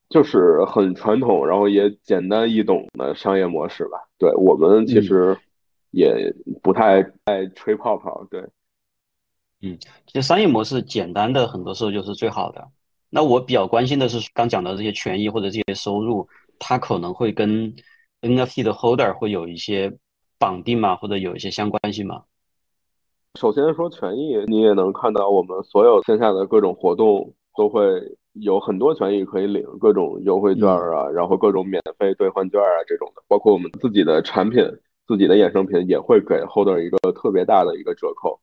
[0.10, 3.98] 就是很传统，然后也简单易懂的商业模式吧。
[4.18, 5.38] 对我们其实。
[5.96, 6.14] 也
[6.62, 8.42] 不太爱吹泡泡，对，
[9.62, 12.68] 嗯，其实商业模式简单的很多时候就是最好的。
[13.10, 16.28] 那我比较关心的是刚讲的这些权益或者这些收入，
[16.60, 17.74] 它可能会跟
[18.20, 19.98] NFT 的 holder 会有一些
[20.38, 20.98] 绑定吗？
[20.98, 22.24] 或者有一些相关性吗？
[23.40, 27.82] 首先说权益，你也能看到我们所有线下的各种活动都会
[28.34, 34.62] 有很多权益可以领，各种优惠券啊，然后各种免费兑换券啊这种的，包括我们自己的产品。
[35.08, 38.40] 自己的衍生品也会给 holder 一个特别大的一个折扣，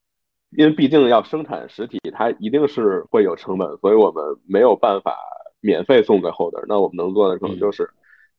[0.51, 5.17] 因为毕竟要生产实体，它一定是会有成本，所以我们没有办法
[5.61, 6.65] 免费送给 holder。
[6.69, 7.91] 那我们能做的可能就是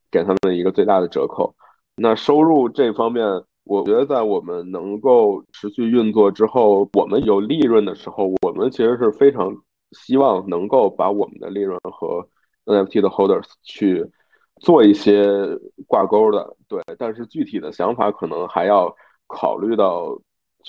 [0.09, 1.53] 给他们一个最大的折扣。
[1.95, 3.25] 那收入这方面，
[3.65, 9.55] 我觉得在我们能够持续运作之后，我们有利润的时候，我们其实是非常
[9.91, 12.27] 希望能够把我们的利润和
[12.65, 14.09] NFT 的 holders 去。
[14.63, 15.21] 做一些
[15.87, 18.95] 挂钩的，对，但是具体的想法可能还要
[19.27, 20.17] 考虑到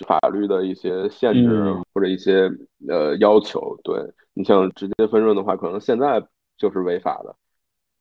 [0.06, 2.50] 法律的一些限制或者一些
[2.88, 3.78] 呃要求。
[3.84, 3.98] 对
[4.34, 6.20] 你像直接分润的话，可能现在
[6.58, 7.34] 就是违法的。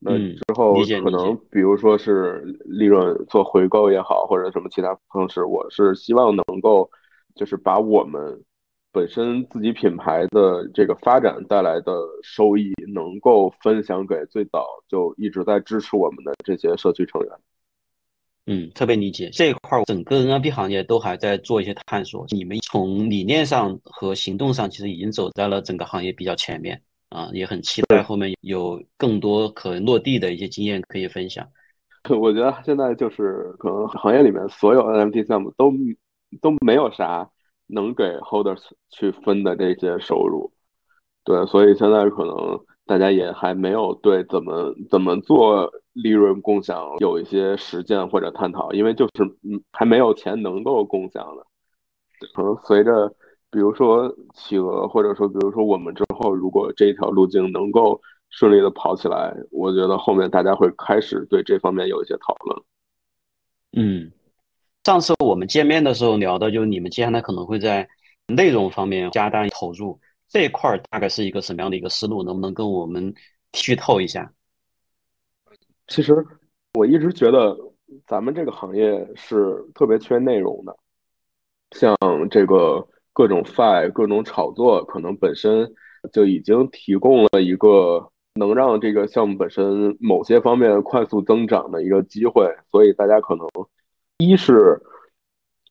[0.00, 6.90] 那之后可能比如说是利润做回购也好，或者什么其他方式，我是希望能够
[7.34, 8.42] 就是把我们。
[8.94, 17.30] 本身自己品牌的这个发展带来的收益，能够分享给最早就一直在支持我们的这些社区成员。
[18.46, 22.24] 嗯，特别理解这一块，整个 NFT 行业都还在做一些探索。
[22.28, 31.44] 你们从理念上和行动上，其实已经走在了整个行业比较前面啊，也很期待后面有更多可落地的一些经验可以分享。
[32.20, 35.72] 我觉得现在就是可能行业里面所有 NFT 项目都
[36.40, 37.28] 都没有啥。
[37.66, 40.52] 能给 holders 去分的这些收入，
[41.24, 51.46] 对，所以现在可能大家也还没有对怎么怎么做利润共享有一些实践或者探讨，因为就是嗯还没有钱能够共享的，
[52.34, 53.08] 可能随着
[53.50, 58.00] 比如说企鹅，或者说比如说我们之后，如果这条路径能够
[58.30, 62.62] 顺利的跑起来，我觉得后面大家会开始对这方面有一些讨论。
[63.76, 64.12] 嗯，
[64.84, 67.88] 上次我们见面的时候聊的，就是你们接下来可能会在
[68.26, 72.22] 内容方面加大投入，这一块大概是一个什么样的一个思路？
[72.22, 73.12] 能不能跟我们
[73.52, 74.30] 剧透一下？
[75.88, 76.14] 其实
[76.74, 77.56] 我一直觉得
[78.06, 80.76] 咱们这个行业是特别缺内容的，
[81.70, 81.96] 像
[82.30, 85.66] 这个各种 fi 各种炒作，可能本身
[86.12, 93.48] 就已经提供了一个能让这个项目本身某些方面快速增长的一个机会，所以大家可能
[94.18, 94.80] 一是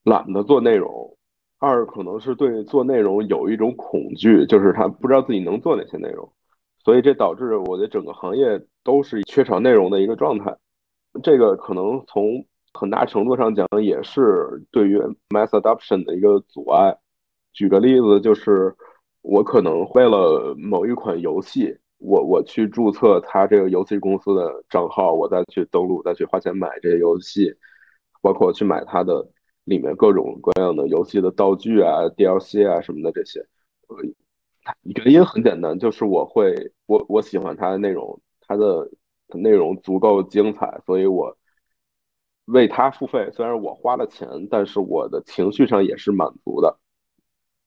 [0.03, 1.17] 懒得做内容，
[1.59, 6.29] 二可能是对做内容有一种恐惧，就是他不知道自己能做哪些内容。
[6.83, 10.57] 所以这导致我的整个行业都是缺少内容的一个状态，
[11.23, 14.97] 这个可能从很大程度上讲也是对于
[15.29, 16.97] mass adoption 的一个阻碍。
[17.53, 18.75] 举个例子，就是
[19.21, 27.55] 我可能为了某一款游戏，我我去注册它这个游戏公司的账号，我再去登录，再去花钱买这个游戏，
[28.23, 29.29] 包括去买它的
[29.65, 33.45] 里面各种各样的游戏的道具啊、DLC 啊什么的这些。
[34.83, 38.89] 原因很简单，就是我会我我喜欢它的内容，它的
[39.27, 41.37] 内容足够精彩，所以我
[42.45, 43.29] 为它付费。
[43.33, 46.79] 虽然我花了钱，但是我的情绪上也是满足的。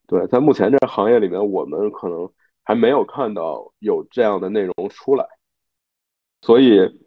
[0.07, 2.33] 对，在目前这个行业里面，我们可能
[2.65, 5.27] 还没有看到有这样的内容出来，
[6.41, 7.06] 所以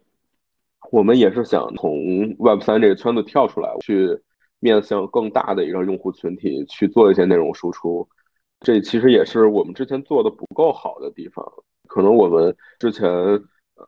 [0.90, 1.94] 我们也是想从
[2.38, 4.18] Web 三这个圈子跳出来，去
[4.58, 8.06] 面向更大的一个用户群体去做一些内容输出。
[8.60, 11.44] 这其实也是我们之前做的不够好的地方，
[11.86, 13.08] 可能我们之前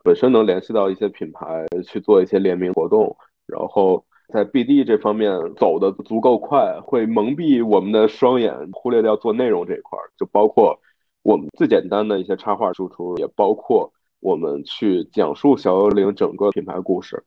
[0.03, 10.79] 本身能联系到一些品牌去做一些联名活动，然后在 BD 这方面走的足够快，会蒙蔽我们的双眼，忽略掉做内容这一块儿，就包括
[11.21, 17.21] 我们最简单的一些插画输出，也包括我们去讲述小幽灵整个品牌故事。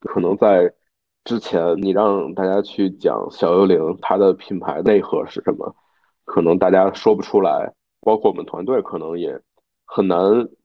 [0.00, 0.72] 可能在
[1.24, 5.76] 之前你让大家去讲小幽灵它的品牌内核是什么？
[6.24, 9.38] 可能大家说不出来，包括我们团队可能也
[9.84, 10.18] 很难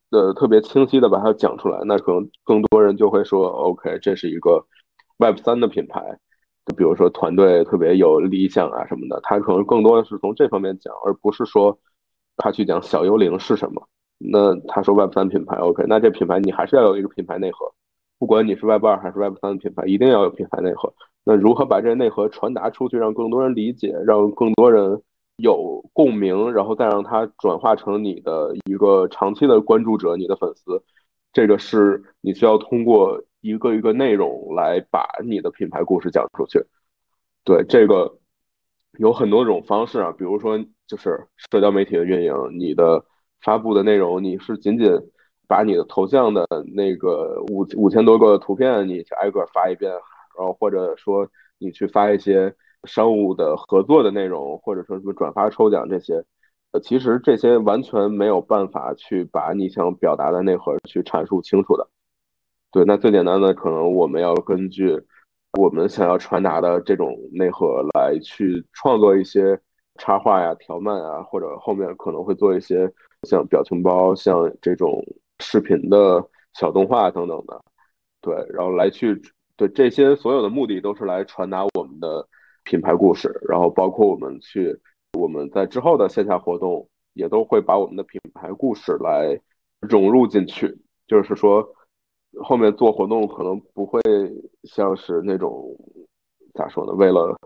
[0.09, 1.81] 的特别清晰的把它讲出来。
[1.85, 4.65] 那可能更多人就会说，OK，这是一个
[5.17, 6.17] Web 三的品牌，
[6.65, 11.77] 就比如说团队特别有理想啊什么的，他可能更多的是从这方面讲，而不是说
[12.37, 13.85] 他去讲小幽灵是什么。
[14.31, 17.73] 那他说 Web 三品牌，OK，那这品牌你还是要有一个品牌内核，
[18.19, 20.93] 不管你是 Web 二还是 Web 三的品牌，一定要有品牌内核。
[21.23, 25.01] 那如何把这内核传达出去，让更多人理解，让更多人。
[25.38, 30.83] 有共鸣，然后再让它转化成你的一个长期的关注者，你的粉丝，
[31.33, 36.63] 这个是你需要通过一个一个内容来把你的品牌故事讲出去。
[37.43, 38.19] 对，这个
[38.99, 40.55] 有很多种方式啊，比如说
[40.86, 43.03] 就是社交媒体的运营，你的
[43.43, 44.89] 发布的内容，你是仅仅
[45.47, 51.27] 把你的头像的那个五五千多个图片，你挨个发一遍，然后或者说
[51.58, 52.56] 你去发一些。
[52.86, 56.21] 商务的合作的内容，或者说什么转发抽奖这些，
[56.73, 61.88] 呃，其实这些完全没有办法去把你想表达的内核去阐述清楚的。
[62.73, 65.01] 对，那最简单的可能我们要根据
[65.58, 69.58] 我们想要传达的这种内核来去创作一些
[69.99, 72.91] 插画呀、条漫啊，或者后面可能会做一些
[73.23, 75.03] 像表情包、像这种
[75.39, 77.62] 视频的小动画等等的。
[78.21, 79.21] 对，然后来去
[79.56, 82.27] 对这些所有的目的都是来传达我们的。
[82.65, 84.73] 品牌故事，然后包括我们去
[85.19, 89.38] 我们在之后的线下活动，也都会把我们的品牌故事来
[89.82, 90.73] 融入进去。
[91.06, 91.67] 就是说，
[92.41, 93.99] 后面做活动可能不会
[94.63, 95.75] 像是那种
[96.53, 96.93] 咋说呢？
[96.93, 97.38] 为了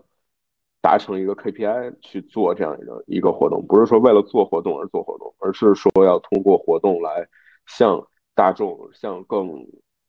[0.80, 7.26] 达成一个 KPI 去做这样一个一个活动，不是说为了做活动而做活动，而是说要通过活动来
[7.66, 8.04] 向
[8.34, 9.66] 大众、向更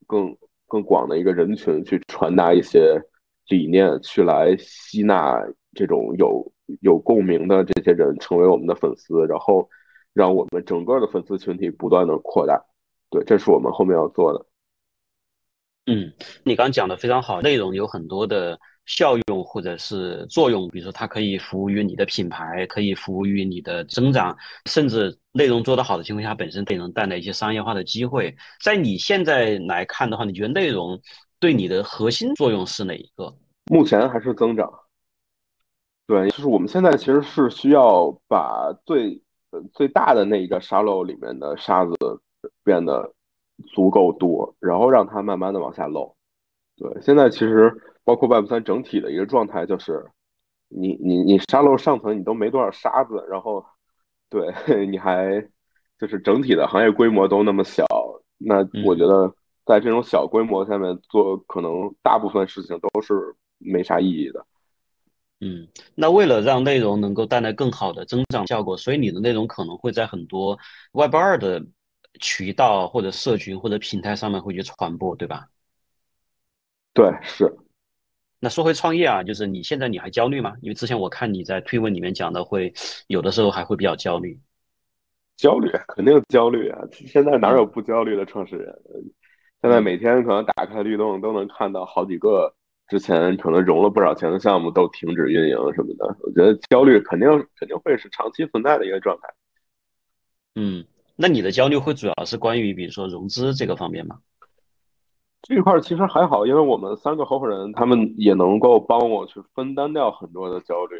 [0.07, 0.35] 更
[0.67, 3.01] 更广的一个人群去传达一些。
[3.49, 5.43] 理念去来吸纳
[5.73, 6.51] 这种有
[6.81, 9.67] 有共鸣的这些人成为我们的粉丝，然后
[10.13, 12.63] 让我们整个的粉丝群体不断的扩大。
[13.09, 14.45] 对，这是我们后面要做的。
[15.87, 16.13] 嗯，
[16.43, 18.59] 你刚讲的非常好，内容有很多的
[18.89, 24.35] 效用或者是作用，比如说它可以服务于你的品牌，可以服务于你的增长，
[24.65, 28.35] 甚至内容做得好的情况下，本身也能带来一些商业化的机会。
[28.63, 30.99] 在你现在来看的话，你觉得内容？
[31.41, 33.33] 对你的核心作用是哪一个？
[33.71, 34.69] 目前还是增长。
[36.05, 39.21] 对，就是我们现在其实是需要把最
[39.73, 41.95] 最大的那一个沙漏里面的沙子
[42.63, 43.13] 变得
[43.73, 46.13] 足够多，然后让它慢慢的往下漏。
[46.75, 47.73] 对，现在其实
[48.09, 50.03] 包括 Web 三整体的一个状态就是，
[50.67, 53.63] 你你你沙漏上层你都没多少沙子，然后
[54.31, 54.51] 对
[54.87, 55.39] 你还
[55.99, 57.85] 就是整体的行业规模都那么小，
[58.39, 59.31] 那我觉得
[59.63, 63.13] 在这种小规模下面做，可能大部分事情都是
[63.59, 64.43] 没啥意义的。
[65.41, 70.57] 嗯，那为了让内容能够带来更好的增长效果，所以你的内容可能会在很多
[70.93, 71.63] Web 二的
[72.19, 75.45] 渠道或者社群或者平台上面会去传播，对吧？
[76.91, 77.55] 对，是。
[78.39, 80.55] 那说回创业啊，就是你现在你还焦虑吗？
[80.61, 82.73] 因为之前我看你在推文里面讲的，会
[83.07, 84.39] 有的时候还会比较焦虑。
[85.35, 86.79] 焦虑肯定焦虑啊！
[86.91, 88.75] 现在哪有不焦虑的创始人？
[89.61, 92.53] 现在每天可能打开律动都能看到好几个。
[92.89, 99.29] 之前可能融了不少钱的项目都停止运营什么的，我觉得焦虑肯定肯定会是长期存在的一个状态。
[100.55, 100.83] 嗯，
[101.15, 104.17] 那你的焦虑会主要是关于比如说融资这个方面吗？
[105.49, 110.95] 这一块其实还好，因为我们三个合伙人他们也能够帮我去分担掉很多的焦虑。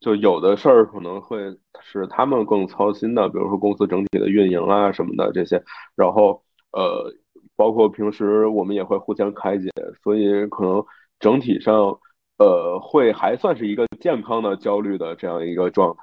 [0.00, 1.38] 就有的事儿可能会
[1.80, 5.62] 是他们更操心的，比如说公司整体的运营啊什么的这些，
[5.94, 6.42] 然后
[6.72, 7.14] 呃。
[7.54, 9.70] 包括平时我们也会互相开解，
[10.02, 10.84] 所以可能
[11.20, 11.96] 整体上，
[12.38, 16.02] 呃，会还算是一个健康的焦虑的这样一个状态。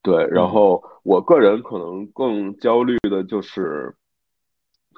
[0.00, 3.94] 对，然后我个人可能更焦虑的就是，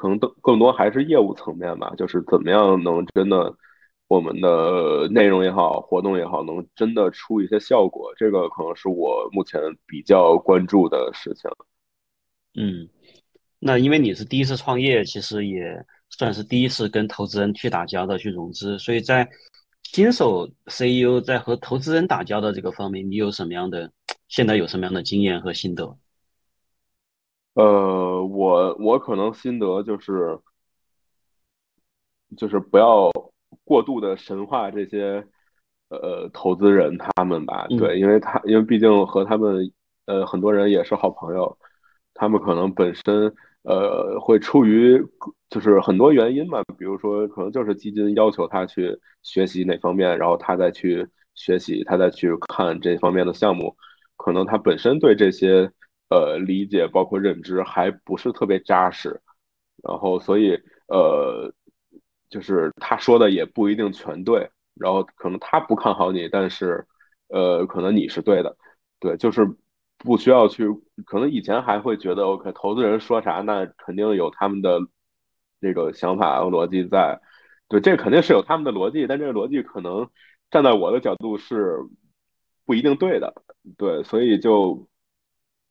[0.02, 3.54] 可能更更多还是业务层面吧，就是怎么样能真的
[4.08, 11.48] 我们的内容也好，活动也好，能真的出一些效果，这个可能是我目前比较关注的事情。
[12.54, 12.88] 嗯。
[13.60, 15.80] 那因为你是第一次创业，其实也
[16.10, 19.28] 算是第一次跟投资人去打交道、去融资，所以在
[19.84, 23.88] 新手 CEO 在和投资人打交道这个方面，你有什么样的
[24.26, 25.96] 现在有什么样的经验和心得？
[27.54, 30.38] 呃，我我可能心得就是
[32.36, 33.10] 就是不要
[33.64, 35.26] 过度的神话这些
[35.88, 39.70] 呃投资人他们吧，对，因为他因为毕竟和他们
[40.06, 41.58] 呃很多人也是好朋友，
[42.14, 43.34] 他们可能本身。
[43.64, 45.00] 呃，会出于
[45.48, 53.76] 就是很多原因嘛，比如说可能就是基金要求他去学习哪方面，然后他再去学习，他再去看这方面的项目，
[54.16, 55.70] 可能他本身对这些
[56.12, 59.20] 呃理解包括认知还不是特别扎实，
[59.82, 60.58] 然后所以
[60.88, 61.52] 呃，
[62.28, 66.86] 就是他说的也不一定全对，然后可能他不看好你，但是
[67.28, 68.56] 呃，可能你是对的，
[69.00, 69.56] 对，就是。
[70.04, 70.66] 不需要去，
[71.06, 74.80] 可能以前还会觉得，OK，投资人说啥，那肯定有他们的
[75.60, 77.20] 这个想法和逻辑在，
[77.68, 80.10] 对，这肯定是有他们的逻辑，但这个逻辑可能
[80.50, 81.78] 站在我的角度是
[82.64, 83.32] 不一定对的，
[83.78, 84.88] 对，所以就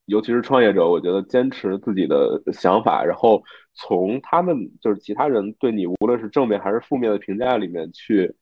[0.05, 3.41] 尤其是创业者，我觉得坚持自己的想法，然后
[3.73, 8.35] 从他们就是其他人对你无论是正面还是负面的评价里面去。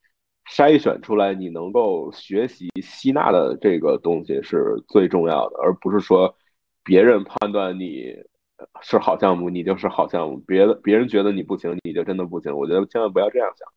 [0.49, 6.35] 筛选出来你能够学习吸纳的这个东西是最重要的，而不是说
[6.83, 8.15] 别人判断你
[8.81, 12.51] 是好项目，你就是好项目；别的别人觉得你不行，你就真的不行。
[12.57, 13.67] 我觉得千万不要这样想。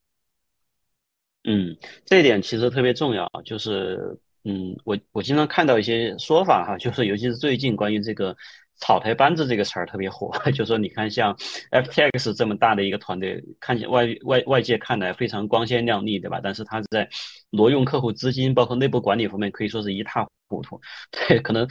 [1.45, 1.77] 嗯，
[2.07, 8.37] 这一点其实特别重要，就是嗯，我我经常看到一些说法哈，就是尤其是最近关于这个。
[8.77, 11.33] 草台班子这个词儿特别火， 就说你看像
[11.71, 16.41] FTX 这么大的一个团队，看起外外外界看来非常光鲜亮丽，对吧？
[16.43, 17.09] 但是他在
[17.51, 20.81] 挪用客户资金，包括内部管理方面，可以说是一塌糊涂。
[21.29, 21.69] 对，可能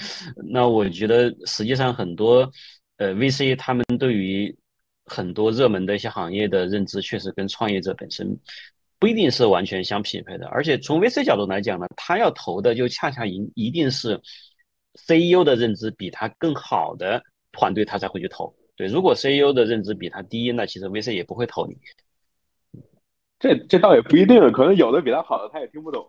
[0.54, 2.50] 那我觉得实际上很多
[2.96, 4.56] 呃 VC 他们对于
[5.04, 8.40] 很多热门的一些行业的认知，确实跟创业者本身
[9.02, 10.48] 不一定是完全相匹配的。
[10.48, 14.18] 而且从 VC 角度来讲呢，他要投的就恰恰一一定是。
[15.08, 17.24] CEO 的认知比他更好的
[17.54, 18.54] 团队，他才会去投。
[18.76, 21.78] 对，如果 CEO 的认知比他低，那其实 VC 也不会投你。
[23.40, 26.06] 这这倒也不一定，可能有的比他好的他也听不懂。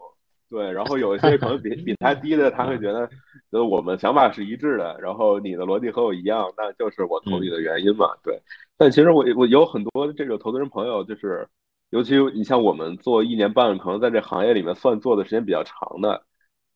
[0.50, 3.12] 对，然后有一些可能比 比他低的，他会觉得，觉
[3.52, 8.08] 得我们想法是一致的，然后你的逻辑和我一样，那就是我投你的原因嘛。
[8.24, 8.36] 对。
[8.76, 11.46] 但其实我我有很多这个投资人朋友，就是
[11.92, 16.24] 尤其你像我们做一年半，可能在这行业里面算做的时间比较长的，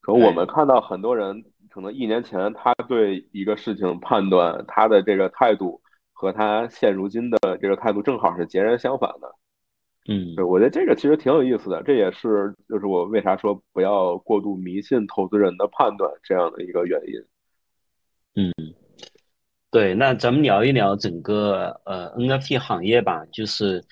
[0.03, 1.45] 可能我们看到很多人。
[1.69, 5.83] 可能一年前他对一个事情判断，他的这个态度
[6.15, 9.35] 和他现如今的这个态度正好是截然相反的。
[10.09, 17.23] 嗯，对，我觉得这个其实挺有意思的，这也是就是我为啥说不要过度迷信投资人的判断这样的一个原因。
[18.37, 18.53] 嗯，
[19.71, 23.85] 对，那咱们聊一聊整个呃 NFT 行业吧，就是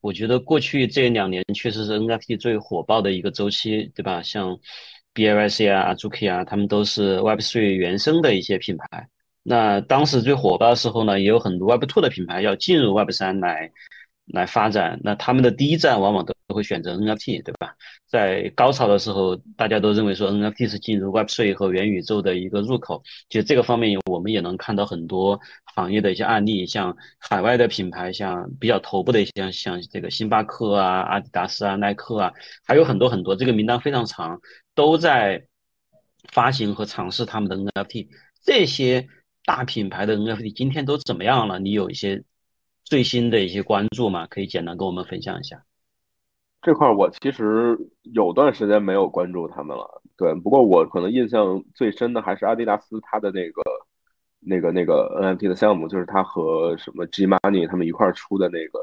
[0.00, 4.22] 我觉得过去这两年确实是 NFT 最火爆的一个周期，对吧？
[4.22, 4.58] 像
[5.12, 9.08] B I C 啊，Azuki 啊，他们都是 Web3 原生的一些品牌。
[9.42, 13.70] 那当时最火爆的时候呢，也有很多 Web2 的品牌要进入 Web3 来
[14.32, 17.74] 来发展，那他们的第一站往往都会选择 NFT，对吧？
[18.06, 23.02] 在高潮的时候，大家都认为说 NFT 是进入 Web3 和元宇宙的一个入口。
[23.28, 25.38] 其实这个方面，我们也能看到很多
[25.74, 32.32] 行业的一些案例，像海外的品牌，像比较头部的一些，像这个星巴克啊、阿迪达斯啊、耐克啊，
[32.64, 34.40] 还有很多很多，这个名单非常长，
[34.74, 35.44] 都在
[36.32, 38.08] 发行和尝试他们的 NFT。
[38.44, 39.06] 这些
[39.44, 41.58] 大品牌的 NFT 今天都怎么样了？
[41.58, 42.22] 你有一些？
[42.90, 45.62] 最新的一些关注嘛，可以简单跟我们分享一下。
[46.60, 50.34] 这块我其实有段时间没有关注他们了，对。
[50.34, 53.62] 不过我可能印象最深的还是阿迪达斯他的那个、
[54.40, 58.80] 那个、那个 NFT 的项目，就是他和什么 G Money 他们一块出的那个，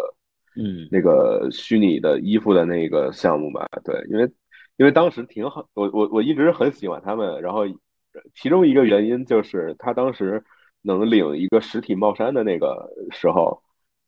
[0.56, 3.68] 嗯，那个虚拟的衣服的那个项目吧。
[3.84, 4.24] 对，因为
[4.78, 7.64] 因为当时挺好，我我我一直很喜欢他们，然后
[8.34, 10.42] 其中一个原因就是他当时
[10.82, 13.62] 能领一个实体帽衫的那个时候。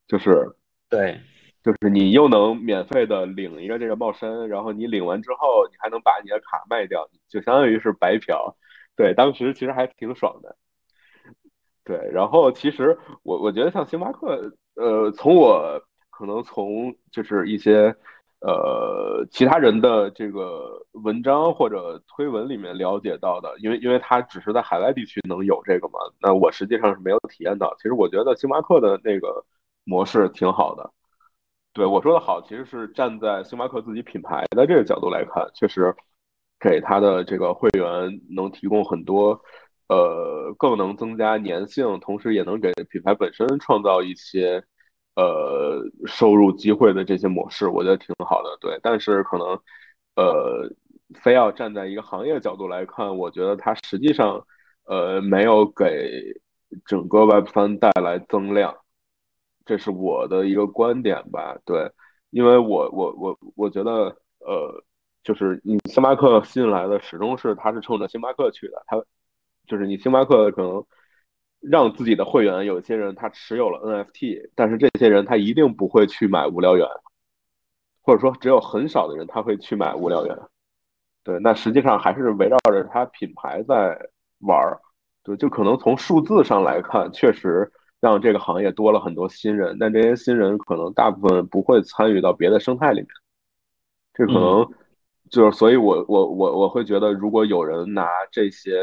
[0.09, 0.53] 就是
[0.89, 1.21] 对，
[1.63, 8.57] 就是你又能免费的领一个这个帽衫，然后你领完之后，你还能把你的卡卖掉，就相当于是白嫖。
[8.95, 10.57] 对，当时其实还挺爽的。
[11.83, 15.79] 对，然后其实我我觉得像星巴克，呃，从我
[16.09, 17.95] 可能从就是一些
[18.39, 27.75] 呃其他人的这个文章或者推文里面了解到的，因为因为它只是在海外地区能有这个嘛，那我实际上是没有体验到。
[27.77, 29.45] 其实我觉得星巴克的那个。
[29.89, 30.91] 模式挺好的，
[31.73, 35.95] 对我说的好，其实是站在星巴克自己品牌的这个角度来看，确实
[36.59, 39.41] 给他的这个会员能提供很多，
[39.87, 44.63] 呃，更能增加粘性，同时也能给品牌本身创造一些
[45.15, 48.55] 呃收入机会的这些模式，我觉得挺好的。
[48.61, 49.47] 对，但是可能
[50.15, 50.69] 呃，
[51.23, 54.45] 非要站在一个行业角度来看，我觉得它实际上
[54.85, 56.21] 呃没有给
[56.85, 58.75] 整个 Web 三带来增量。
[59.69, 61.91] 这是我的一个观点吧，对，
[62.31, 63.91] 因为我我我我觉得，
[64.39, 64.83] 呃，
[65.23, 68.97] 就是你星巴克吸引来的始终是他是冲着星巴克去的，他
[69.67, 70.83] 就是你星巴克可能
[71.59, 76.87] 让自己的会员有些人他持有了 NFT，但是这些人他一定不会去买无聊猿，
[78.01, 80.35] 或者说只有很少的人他会去买无聊猿，
[81.23, 83.95] 对，那实际上还是围绕着他品牌在
[84.39, 84.79] 玩儿，
[85.21, 87.71] 对，就可能从数字上来看，确实。
[88.01, 93.07] 让这个行业多了很多新人，但这些新人可能大部分不会参与到别的生态里面。
[94.13, 94.67] 这可能
[95.29, 98.77] 就是，所以我我我我会觉得，如果有人拿这些，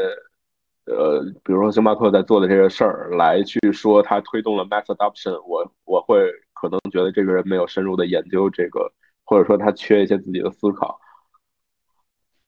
[0.85, 8.91] 呃，比如说星巴克在做的这个事儿来去说他推动了 mass adoption，我我会可能觉得这个人没有深入的研究这个，
[9.25, 10.99] 或者说他缺一些自己的思考。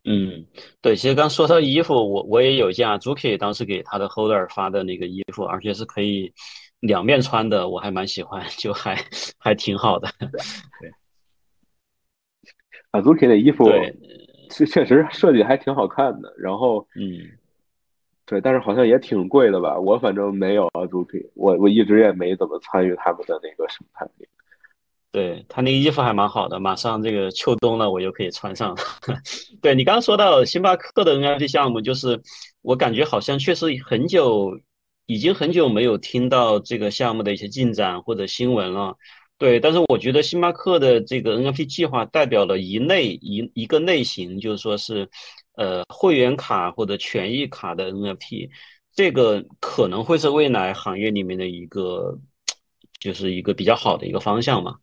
[0.05, 0.45] 嗯，
[0.81, 6.33] 对，其实刚说到衣服，我我也有一件啊，Zuki 当时给他的 Holder 发的那个衣服，而且是可以
[6.79, 8.97] 两面穿的，我还蛮喜欢，就还
[9.37, 10.07] 还挺好的。
[10.19, 10.29] 对，
[12.91, 13.65] 啊，Zuki 的衣服
[14.49, 17.19] 确确实设计还挺好看的，然后嗯，
[18.25, 19.77] 对，但是好像也挺贵的吧？
[19.77, 24.07] 我反正没有啊，Zuki，我我一直也没怎么参与他们的那个生态。
[25.11, 28.81] 对他那衣服还蛮好的，马上这个秋冬了，我就可以穿上了。
[29.59, 32.21] 对你刚刚说到星巴克的 NFT 项目，就是
[32.61, 34.59] 我感觉好像确实很久，
[35.07, 38.95] 已经很久没有听到这个项目的一些进展或者新闻了。
[39.39, 45.09] 对，但是我觉得星巴克的这个 NFT 计划代表了一类一一个类型，就是说是
[45.53, 48.49] 呃会员卡或者权益卡的 NFT，
[48.93, 52.19] 这个可能会是未来行业里面的一个，
[52.99, 54.75] 就是一个比较好的一个方向嘛。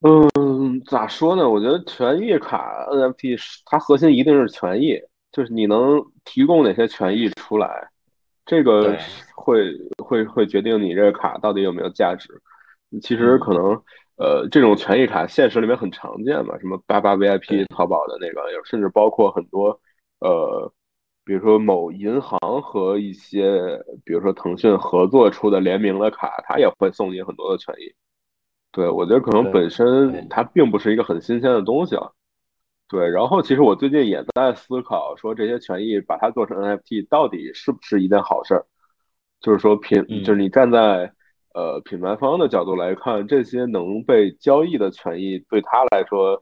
[0.00, 1.48] 嗯，咋说呢？
[1.48, 3.36] 我觉得权益卡 NFT
[3.66, 4.96] 它核心一定是权益，
[5.32, 7.88] 就是你能提供哪些权益出来，
[8.46, 8.96] 这个
[9.34, 9.72] 会
[10.04, 12.28] 会会决定你这个卡到底有没有价值。
[13.02, 13.72] 其实可能
[14.16, 19.80] 呃，这种权益卡现实里面很常见嘛，什么八八 VIP 淘宝的那个，甚至包括很多
[20.20, 20.72] 呃，
[21.24, 27.92] 比如说某银行和一些比如说腾讯合作出的联名的卡，它也会送你很多的权益。
[28.78, 32.14] 对，我觉得可能本身它并不是一个很新鲜的东西了。
[32.88, 38.64] 对，然后其实我最近也在思考，说这些权益把它做成 NFT 到底是不是一件好事儿？
[39.40, 41.12] 就是说品，就是你站在
[41.54, 46.40] 呃品牌方的角度来看，这些能被交易的权益对他来说，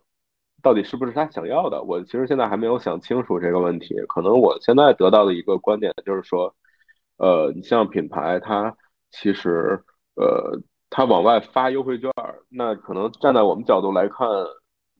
[0.62, 1.82] 到底是不是他想要的？
[1.84, 3.94] 我其实现在还没有想清楚这个问题。
[4.08, 6.54] 可能我现在得到的一个观点就是说，
[7.16, 8.76] 呃，你像品牌，它
[9.10, 9.82] 其实
[10.16, 10.60] 呃。
[10.90, 12.10] 他往外发优惠券，
[12.48, 14.26] 那可能站在我们角度来看，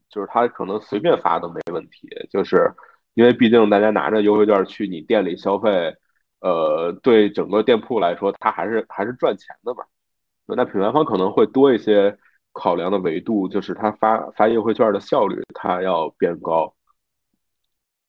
[0.09, 2.73] 就是他可能随便发都没问题，就是
[3.15, 5.97] 因为毕竟大家拿着优惠券去你店里消费，
[6.41, 9.85] 呃，对整个店铺来说，他还是还是赚钱的嘛。
[10.47, 12.17] 那品牌方可能会多一些
[12.53, 16.75] 考量的维度，就是他发发优惠券的效率，它要变高，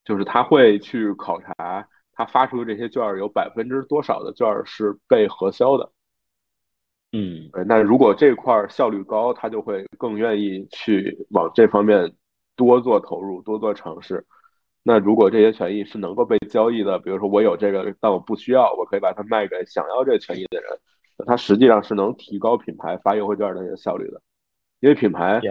[0.03, 5.91] 就是他会去考察他发出的这些券有百分之多少的券是被核销的。
[7.14, 12.12] 嗯，那如果这块效率高，他就会更愿意去往这方面
[12.55, 14.26] 多做投入，多做尝试。
[14.84, 20.70] 那如果这些权益是能够被交易的，比如说我有这个，但我不需要，我可以把它卖给想要这个权益的人，
[21.18, 24.22] 那它实际上是能提高品牌发优惠券的效率的。
[24.80, 25.41] 因为品牌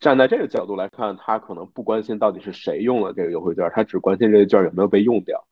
[0.00, 5.46] 站在这个角度来看，他可能不关心到底是谁用了这个优惠券，他只关心这个券有没有被用掉。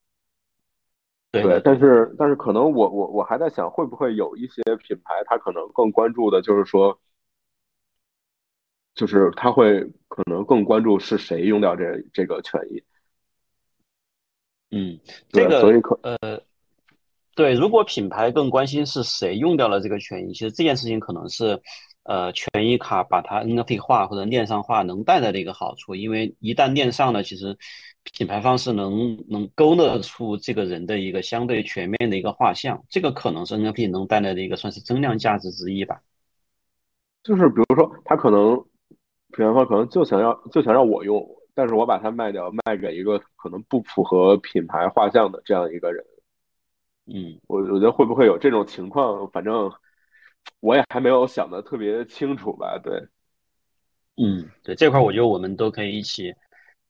[1.43, 6.99] 对，但是但是可能我我我还在想，会不会有一些品牌，他可能更关注的就是说，
[8.95, 12.83] 就是他会可能更关注是谁用掉这这个权益。
[14.71, 14.99] 嗯，
[15.31, 16.41] 这个所以可呃，
[17.35, 21.61] 对，如果品牌更关心是谁用掉了这个权益，其实这件事情可能是
[22.05, 27.59] 呃权益卡把它 NFT 化或者链上化能带来的一个好处，因为一旦链上了，其实。
[28.13, 36.01] 品牌方是能能勾勒出这个人的一个相对全面的一个画像，这个可能是 NFT 能带来的一个算是增量价值之一吧。
[37.23, 38.57] 就是比如说，他可能
[39.33, 46.05] 品牌方可能就想要就想让我用，但是我把它卖掉，卖给一个可能不符合品牌画像的这样一个人。
[47.07, 49.27] 嗯，我我觉得会不会有这种情况？
[49.31, 49.73] 反正
[50.61, 52.79] 我也还没有想的特别清楚吧。
[52.85, 53.03] 对，
[54.17, 56.35] 嗯，对这块，我觉得我们都可以一起。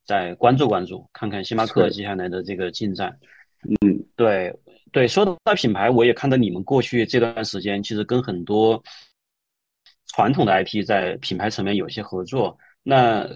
[0.04, 3.18] 再关注关注，看看星巴克接下来的这个进展。
[3.62, 4.54] 嗯，对
[4.92, 8.82] 对，说到品牌，我也看到你们过去这段时间其实跟很多
[10.06, 12.58] 传统的 IP 在品牌层面有些合作。
[12.82, 13.26] 那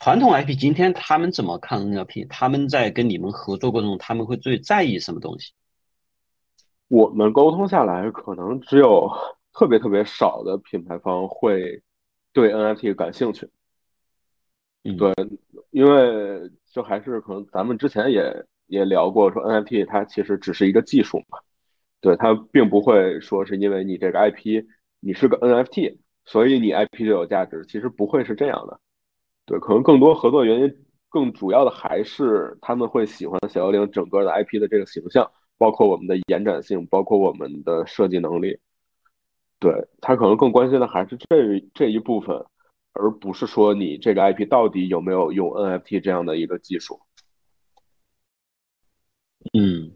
[0.00, 2.26] 传统 IP 今天他们怎么看 NFT？
[2.28, 5.52] 他们在跟你们合作过程中，他们会最在意什么东西？
[6.88, 9.10] 我们沟通下来，可能只有
[9.52, 11.82] 特别特别少的品牌方会
[12.32, 13.48] 对 NFT 感兴趣。
[14.82, 15.12] 对，
[15.70, 21.38] 因为就还是可能咱们之前也也聊过，说 NFT 它其实只是一个技术嘛，
[22.00, 24.64] 对，它并不会说是因为你这个 IP
[25.00, 28.80] 你是个 NFT，所以你 IP 就有价值，其实不会是这样的。
[29.44, 38.58] 对，可能更多合作原因，更主要的还是他们会喜欢小幽灵整个的 IP 的这个形象，包括我们的延展性，包括我们的设计能力。
[39.58, 42.42] 对他可能更关心的还是这这一部分。
[42.92, 47.00] 而不是说你这个 IP 到底有没有用 NFT 这样的一个技术。
[49.54, 49.92] 嗯，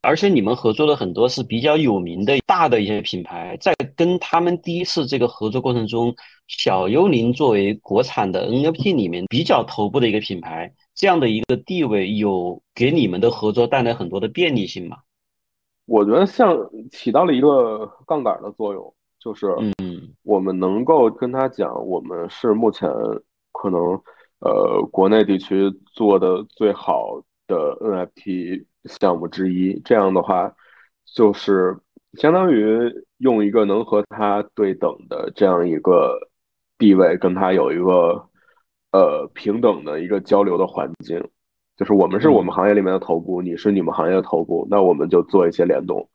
[0.00, 6.14] 而且你们合作的很多是比较有名的大的一些品牌，在跟他们第一次这个合作过程中，
[6.46, 14.98] 小幽灵作为国产的 NFT 里面比较头部的一个品牌，这样的一个地位，有给你们的合作带来很多的便利性吗？
[15.86, 16.56] 我觉得像
[16.92, 18.94] 起到了一个杠杆的作用。
[19.26, 19.48] 就是，
[19.82, 22.88] 嗯，我们能够跟他讲，我们是目前
[23.50, 23.80] 可能，
[24.38, 29.80] 呃，国内地区做的最好的 NFT 项目之一。
[29.84, 30.54] 这样的话，
[31.12, 31.76] 就是
[32.12, 32.78] 相当于
[33.16, 36.16] 用一个能和他对等的这样一个
[36.78, 38.28] 地位，跟他有一个
[38.92, 41.20] 呃平等的一个交流的环境。
[41.76, 46.08] 就是我们是我们行业里面的头部，你是你们行业的头部，那我们就做一些联动。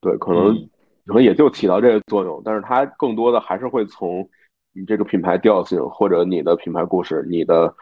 [0.00, 0.56] 对，可能。
[1.04, 4.28] 可能也就起到这个作用，但是它更多的还是会从
[4.72, 7.74] 你这个品牌调性或者你的品牌故事、你的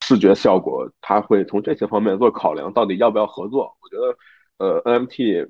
[0.00, 3.76] 视觉效果，它会从这些方面做考量，到底要不要合作。
[3.82, 5.48] 我觉得，呃，NFT，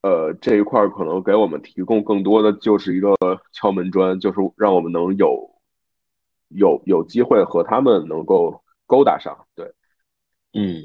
[0.00, 3.14] 呃这一块可能给我们提供更多的就是一个
[3.52, 5.50] 敲门砖，就是让我们能有
[6.48, 9.36] 有有机会和他们能够勾搭上。
[9.54, 9.70] 对，
[10.54, 10.82] 嗯，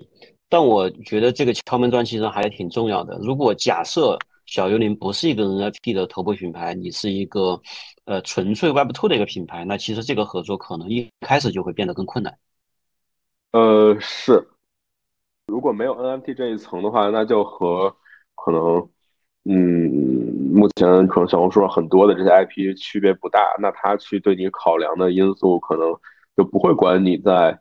[0.50, 3.18] 但我觉得这个敲门砖其实还挺重要的。
[3.24, 4.20] 如果假设。
[4.48, 7.60] 小幽灵不是一个 NFT 的头部品牌，你是一个
[8.06, 12.34] 呃纯粹 Web2 的一个品牌，那其实这个合作可能一开始就会变得更困难。
[13.52, 14.48] 呃，是，
[15.48, 17.94] 如果没有 NFT 这一层的话，那就和
[18.36, 18.90] 可能
[19.44, 23.42] 嗯目前可能小红书上很多的这些 IP 区别不大。
[23.60, 25.94] 那他去对你考量的因素，可能
[26.38, 27.60] 就不会管你在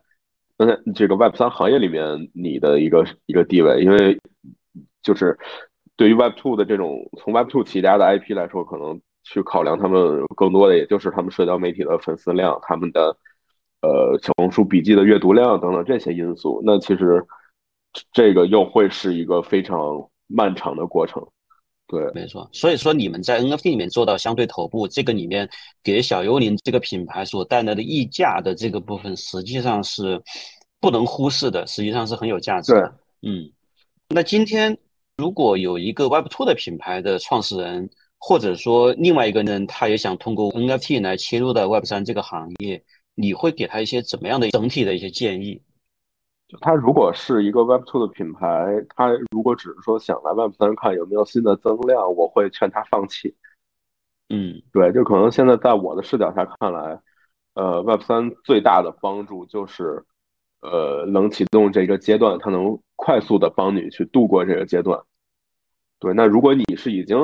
[0.55, 4.17] 嗯这个 Web3 行业里面你的一个一个地位，因为
[5.01, 5.37] 就是。
[5.97, 13.17] 对于 Web Two 的这种从 Web Two 起家的 IP 来说，可能去考量他们更多的，也就是他们社交媒体的粉丝量、他们的
[13.81, 16.61] 呃小红书笔记的阅读量等等这些因素。
[16.63, 17.25] 那其实
[18.13, 21.25] 这个又会是一个非常漫长的过程。
[21.87, 22.47] 对，没错。
[22.53, 25.49] 所以说你们在 NFT 里面做到相对头部，这个里面
[25.83, 30.21] 给小幽灵这个品牌所带来的溢价的这个部分，实际上是
[30.79, 32.95] 不能忽视的，实际上是很有价值的。
[33.23, 33.51] 嗯，
[34.09, 34.77] 那今天。
[35.17, 37.89] 如果有一个 Web Two 的品牌的创始人
[38.19, 42.83] 或者说另外一个人他也想通过 NFT 来切入到 Web 三这个行业，
[43.15, 45.59] 你会给他一些怎么样的整体的一些建议？
[46.61, 53.35] 他如果是一个 Web Two 的品牌，他如果只是说想来 Web 三看有没有新的增量，我会劝他放弃。
[54.29, 57.01] 嗯，对，就可能现在在我的视角下看来，
[57.55, 60.05] 呃，Web 三最大的帮助就是，
[60.61, 65.01] 呃，冷启动这个阶段，它能快速的帮你去度过这个阶段。
[65.99, 67.17] 对，那如果你是已经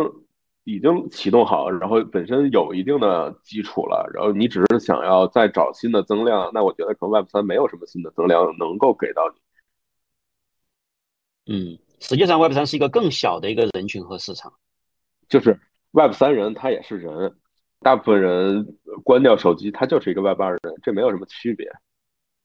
[0.63, 9.23] 已经启动好，然后本身有一定的基础了，然后你只是想要再找新的增量，那我觉得可能 Web 三没有什么新的增量能够给到
[11.45, 11.53] 你。
[11.53, 14.53] 嗯，实际上 Web 三是一个更小的一个人群和市场，
[15.27, 15.59] 就是。
[15.95, 17.35] Web 三人他也是人，
[17.81, 21.71] 大部分人关掉手机，他就是一个 Web 二人，这没有什么区别。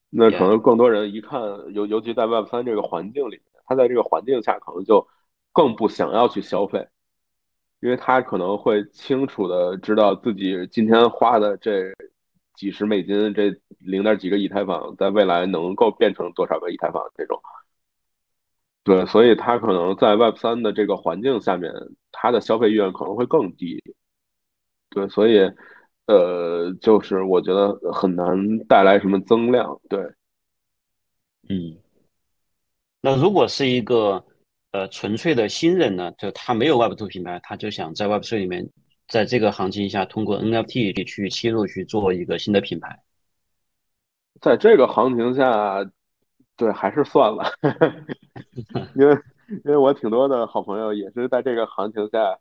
[0.09, 1.41] 那可能更多人一看，
[1.73, 5.07] 尤尤其在 Web 三这个环境里面，他在这个环境下可能就
[5.53, 6.87] 更不想要去消费，
[7.79, 11.93] 因为他可能会清楚的知道自己今天花的这
[12.55, 17.39] 几十美金，这零点几个以太坊，在未来能够变成多少个以太坊这种。
[18.83, 21.71] 对，所以他可能在 Web 三的这个环境下面，
[22.11, 23.83] 他的消费意愿可能会更低。
[24.89, 25.51] 对，所以，
[26.09, 29.79] 呃，就是我觉得很难带来什么增量。
[29.87, 29.99] 对，
[31.47, 31.77] 嗯，
[32.99, 34.25] 那如果是一个
[34.71, 38.67] 呃纯粹的新人呢，就他没有 Web Two 品牌，他就想在 Web 3里面，
[39.07, 42.99] 在这个行情下通过 NFT 去切入去做一个新的品牌，
[44.41, 45.89] 在这个行情下。
[46.57, 47.49] 对，还是算了，
[48.93, 49.13] 因为
[49.63, 52.37] 因为我挺多的好朋友也是在这个行情下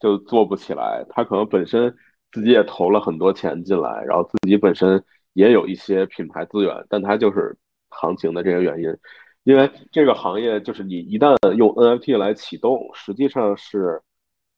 [0.00, 1.06] 就做不起来。
[1.10, 1.94] 他可能本身
[2.32, 5.02] 自己也投了很多钱进来，然后自己本身
[5.32, 7.56] 也有一些品牌资源，但它就是
[7.88, 8.96] 行情的这个原因。
[9.44, 14.02] 因为这个行业就是你一旦用 NFT 来启动，实际上是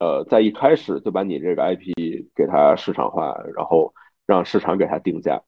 [0.00, 1.92] 呃在一开始就把你这个 IP
[2.34, 3.94] 给它市场化，然后
[4.26, 5.40] 让市场给它定价。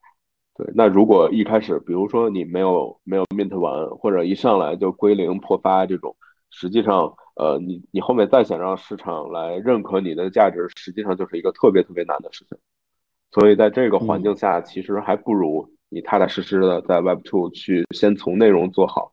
[0.55, 6.17] 对，那如果一开始，比如说你没有没有 mint 完，或者一上来就归零破发这种，
[6.51, 12.57] 实际上，呃，你你后面再想让市场来认可你的价值，实际上就是一个特别特别难的事情。
[13.31, 19.13] 所以在这个环境下，其实还不如你踏踏实实的在 Web Two 去先从内容做好，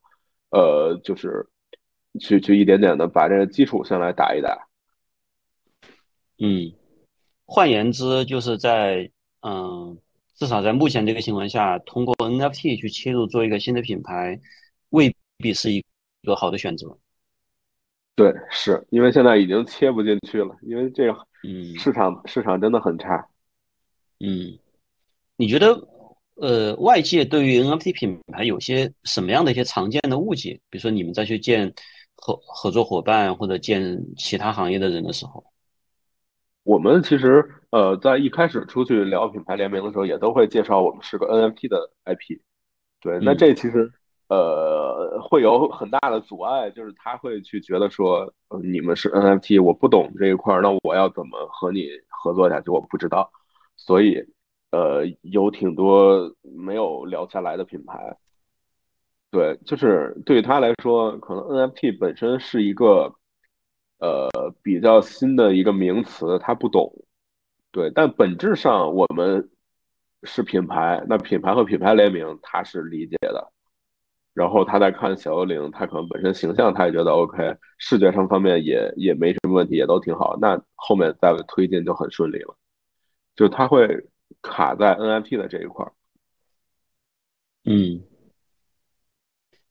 [0.50, 1.48] 呃，就是
[2.20, 4.68] 去去一点点的把这个基础先来打一打。
[6.40, 6.72] 嗯，
[7.46, 9.12] 换言之，就是在
[9.42, 9.98] 嗯。
[10.34, 14.40] 至少在目前这个情况下，通过 NFT 去切入做一个新的品牌，
[14.90, 15.86] 未必是一
[16.24, 16.98] 个好的选择。
[18.22, 23.18] 对，是因为现在已经切不进去了，因为这个嗯市场市场真的很差。
[24.20, 24.60] 嗯，
[25.38, 25.76] 你觉得
[26.36, 30.54] 呃外界对于 NFT 品牌有些什么样的一些常见的误解？
[30.70, 31.74] 比如说你们再去见
[32.16, 35.44] 合合作伙伴或者见其他行业的人的时候。
[36.62, 42.40] 我们其实呃，在一开始出去聊品牌联名的时候，也都会介绍我们是个 NFT 的 IP。
[43.02, 43.92] 对，那这其实
[44.32, 52.72] 呃会有很大的阻碍，就是他会去觉得说，你们是 NFT，我不懂这一块儿，那我要怎么和你合作下去？
[52.72, 53.30] 我不知道，
[53.76, 54.26] 所以
[54.72, 58.18] 呃有挺多没有聊下来的品牌。
[59.32, 63.14] 对，就是对他来说，可能 NFT 本身是一个。
[64.02, 64.28] 呃，
[64.64, 66.92] 比较新的一个名词，他不懂，
[67.72, 69.48] 对，但本质上我们
[70.24, 73.51] 是品牌，那品牌和品牌联名他是理解的，
[74.34, 82.56] 然后他在看小幽灵，他可能本身形象他也觉得 OK，视觉上方面也也没什么问题，也都挺好，那后面再推进就很顺利了，
[83.36, 83.88] 就他会
[84.42, 85.92] 卡在 NFT 的这一块儿，
[87.66, 88.04] 嗯。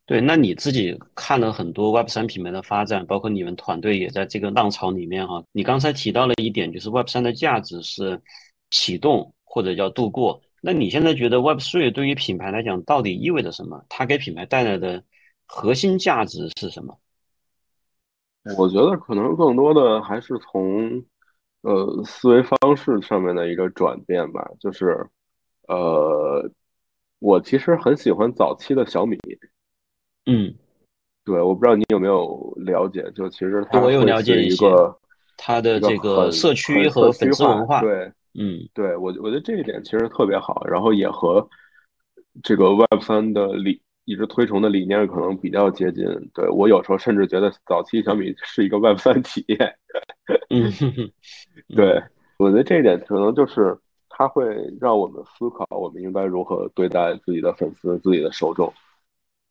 [0.06, 5.40] 对，那你自己看了很多 Web 三品牌的发展，包括你们团队也在这个浪潮里面哈。
[5.52, 8.20] 你刚才提到了一点，就是 Web 三的价值是
[8.70, 10.42] 启动或者叫度过。
[10.60, 13.84] 那你现在觉得 Web three 对于品牌来讲到底意味着什么？
[13.88, 15.02] 它给品牌带来的
[15.46, 16.98] 核心价值是什么？
[18.56, 21.04] 我觉得可能更多的还是从
[21.62, 24.50] 呃思维方式上面的一个转变吧。
[24.58, 25.06] 就是
[25.68, 26.50] 呃，
[27.18, 29.18] 我其实很喜欢早期的小米。
[30.26, 30.54] 嗯，
[31.24, 34.98] 对，我不知道你有没有了解，就其实它我有了解一个
[35.36, 41.48] 它的这个社区和粉丝文化，对，嗯，对我我觉得这一点其实特别好，然后也和
[42.42, 46.04] 这个 Web 三的理一直推崇的理念可能比较接近。
[46.32, 49.56] 对我有时候甚至觉得早期小米是一个 Web 三企业。
[50.48, 50.70] 嗯，
[51.74, 52.02] 对
[52.38, 53.76] 我觉得这一点可能就是
[54.08, 54.44] 它会
[54.80, 58.72] 让我们思考，我们应该如何对待自己的粉丝、自己的受众。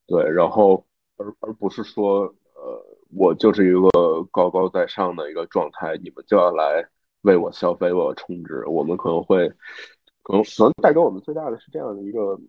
[0.08, 0.86] 对，然后
[1.18, 2.22] 而而不是说，
[2.56, 2.84] 呃，
[3.16, 6.88] 我就是一个高高在上的一个状态，你们就要来
[7.22, 8.64] 为我消费、为我充值。
[8.68, 9.48] 我们可能会，
[10.24, 12.40] 可能能带给我们最大的是这样的一个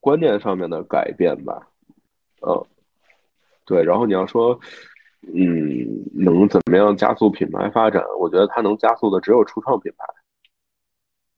[0.00, 1.66] 观念上面的改变吧。
[2.40, 2.66] 呃，
[3.64, 3.82] 对。
[3.82, 4.58] 然后你要说，
[5.22, 8.04] 嗯，能怎么样加速品牌发展？
[8.18, 10.04] 我觉得它能加速的只有初创品牌。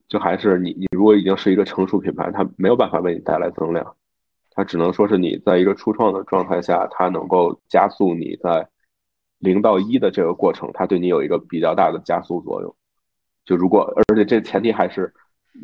[0.08, 3.94] 就还是你，你如果已经是一个成熟品牌，它没有办法为你带来增量，
[4.50, 8.66] 它只能说是你在一个初创的状态下，它能够加速你在
[9.38, 12.74] 零到一的这个过程，它对你有一个比较大的加速作用。
[13.44, 15.12] 就如果，而且这前提还是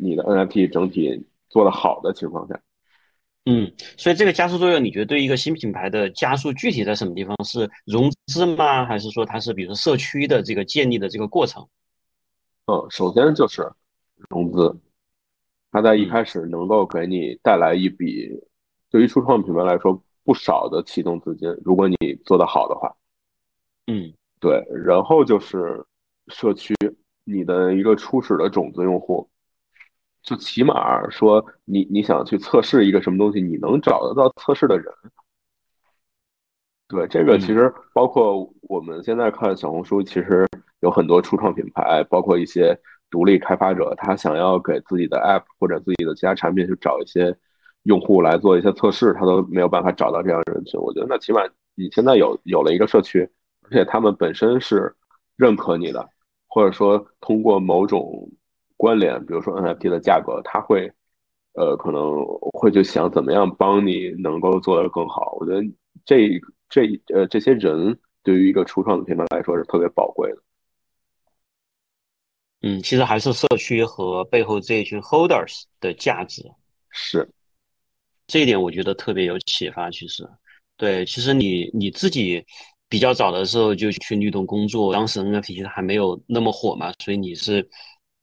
[0.01, 2.59] 你的 NFT 整体做的好的情况下。
[3.45, 7.35] 嗯，所以这个加速作用，你觉得对一个新品牌的加速具体在什么地方？
[7.43, 8.85] 是融资吗？
[8.85, 11.67] 还是说它是比如说社区的这个建立的这个过程？
[12.65, 13.71] 嗯，首先就是。
[14.29, 14.73] 融资，
[15.71, 18.29] 它在一开始能够给你带来一笔，
[18.89, 21.49] 对于初创品牌来说不少的启动资金。
[21.65, 22.95] 如果你做得好的话，
[23.87, 24.63] 嗯，对。
[24.85, 25.85] 然后就是
[26.27, 26.73] 社区，
[27.23, 29.29] 你的一个初始的种子用户，
[30.23, 34.85] 就起码说你你想去测试一个什么东西，你能找得到测试的人。
[36.87, 40.47] 对，这个其实包括我们现在看小红书，其实
[40.81, 42.79] 有很多初创品牌，包括一些。
[43.11, 47.33] 独立开发者他想要给自己的 App 或者自己的其他产品去找一些
[47.83, 50.77] 用户来做一些测试，他都没有办法找到这样的人群。
[50.81, 51.41] 我觉得那起码
[51.75, 53.29] 你现在有有了一个社区，
[53.65, 54.95] 而且他们本身是
[55.35, 56.09] 认可你的，
[56.47, 58.29] 或者说通过某种
[58.77, 60.91] 关联，比如说 NFT 的价格，他会
[61.53, 65.37] 呃可能会去想怎么样帮你能够做得更好。
[65.39, 65.61] 我觉得
[66.05, 66.39] 这
[66.69, 70.37] 这呃这些人对于一个初创的品牌来说是特别宝贵的。
[72.61, 76.41] 嗯，其实还是社区和背后这一群 holders 的价值
[76.89, 77.29] 是
[78.25, 79.91] 这一点，我觉得特别有启发。
[79.91, 80.27] 其实，
[80.75, 82.43] 对，其实你你自己
[82.95, 87.67] 比较早的时候就去律动工作，当时 NFT 其实还没有那么火嘛，所以你是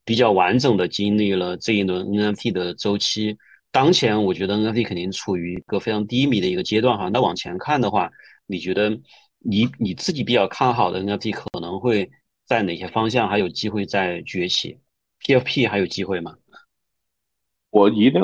[0.03, 3.37] 比较完整的经历了这一轮 NFT 的周期。
[3.71, 7.07] 当前我觉得 NFT 肯定处于一个非常低迷的一个阶段哈。
[7.13, 8.09] 那往前看的话，
[8.47, 8.89] 你觉得
[9.37, 12.09] 你你自己比较看好的 NFT 可能会？
[12.47, 14.79] 在哪些方向还有机会再崛起
[15.23, 16.33] ？PFP 还有机会吗？
[17.69, 18.21] 我一定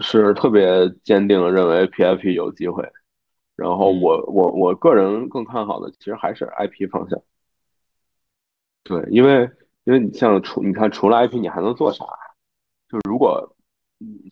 [0.00, 0.66] 是特别
[1.04, 2.84] 坚定认为 PFP 有机会。
[3.62, 7.18] 然后我我我个人更看好的其实还是 IP 方向。
[8.82, 9.48] 对，因为
[9.84, 12.04] 因为你像除你看除了 IP 你还能做啥？
[12.88, 13.54] 就如果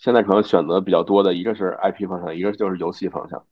[0.01, 3.47] 现在可能选择比较多的一个是 IP 方向，一个就是游戏方向。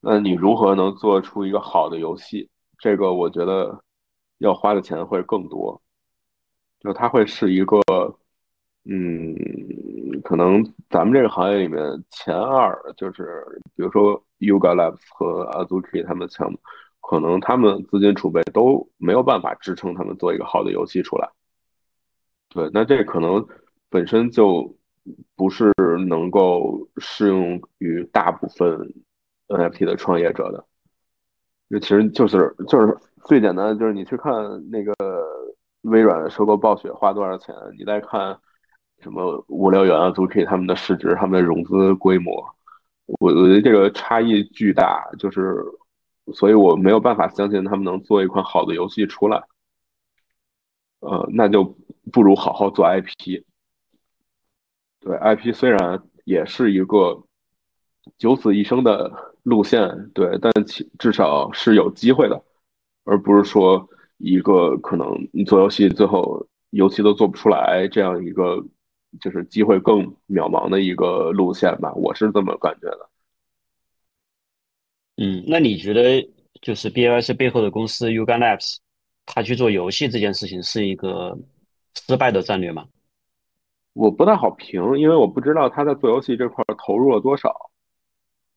[0.00, 2.48] 那你如何能做出一个好的游戏？
[2.78, 3.82] 这个我觉得。
[4.40, 5.82] 要花的钱会更多，
[6.80, 7.78] 就它会是一个，
[8.84, 9.36] 嗯，
[10.24, 13.44] 可能咱们这个行业里面前二，就是
[13.76, 16.58] 比如说 Yuga Labs 和 Azuki 他们的项目，
[17.00, 21.30] 可能他们资金储备都没有办法支撑他们做一个好的游戏出来。
[22.48, 23.46] 对，那这可能
[23.88, 24.76] 本身就
[25.36, 25.72] 不是
[26.08, 28.92] 能够适用于大部分
[29.48, 30.64] NFT 的创业者的，
[31.68, 32.96] 这其实就是就是。
[33.26, 34.32] 最简单的就是你去看
[34.70, 34.94] 那个
[35.82, 38.40] 微软收购暴雪花多少钱，你再看
[39.02, 42.42] 什么无聊猿啊、z u k 他们的市值、他们的融资规模，
[43.18, 45.64] 我我觉得这个差异巨大，就是
[46.32, 49.42] 所以我没有办法相信他们能做一款好的游戏出来。
[51.00, 51.64] 呃，那就
[52.12, 53.42] 不如好好做 IP。
[55.00, 57.24] 对，IP 虽然也是一个
[58.18, 59.10] 九死一生的
[59.42, 62.40] 路线，对，但其至少是有机会的。
[63.04, 63.88] 而不是说
[64.18, 68.62] 一个可能你做游戏最后游戏都做不出来这样一个
[69.20, 73.08] 就是机会更渺茫的一个路线吧，我是这么感觉的。
[75.16, 76.26] 嗯，那你觉得
[76.60, 78.76] 就是 B I S 背后的公司 Yuga Labs，
[79.26, 81.36] 他去做游戏这件事情是一个
[82.06, 82.86] 失败的战略吗？
[83.94, 87.54] 我不太好评，因为我不知道他在做游戏这块投入了多少。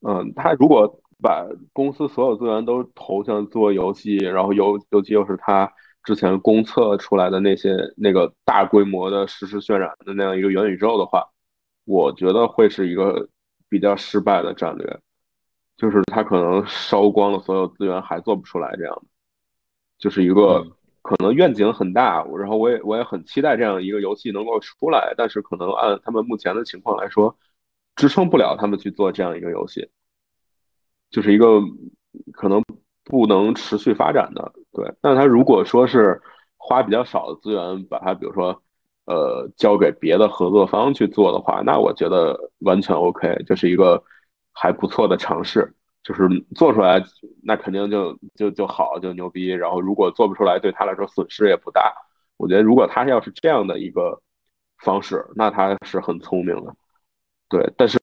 [0.02, 1.00] 嗯，他如果。
[1.22, 5.72] 把公司所有资源都投向做游戏，然后尤尤其又是他
[6.04, 11.28] 之前公测出来的那些那个大规模的实时渲染的那样一个元宇宙的话，
[11.86, 13.28] 我觉得会是一个
[13.70, 15.00] 比较失败的战略，
[15.78, 19.04] 就是它可能烧光了所有资源还做不出来这样的，
[19.98, 20.64] 就是一个
[21.02, 27.38] 可能愿景很大，然后我也我也很期待这样一个游戏能够出来，但是可能按他们目前的情况来说，
[27.96, 29.90] 支撑不了他们去做这样一个游戏。
[31.10, 31.62] 就是一个
[32.32, 32.64] 可能
[33.04, 34.94] 不能持续发展的，对。
[35.02, 36.22] 那他如果说是
[36.58, 38.62] 花比较少的资源，把它比如说
[39.06, 44.04] 呃交给别的合作方去做的话，那我觉得完全 OK，就是一个
[44.52, 45.74] 还不错的尝试。
[46.04, 47.02] 就是做出来，
[47.42, 49.48] 那肯定就就就好，就牛逼。
[49.48, 51.94] 然后如果做不出来，对他来说损失也不大。
[52.36, 54.22] 我觉得如果他要是这样的一个
[54.80, 56.76] 方式，那他是很聪明的。
[57.48, 57.98] 对，但是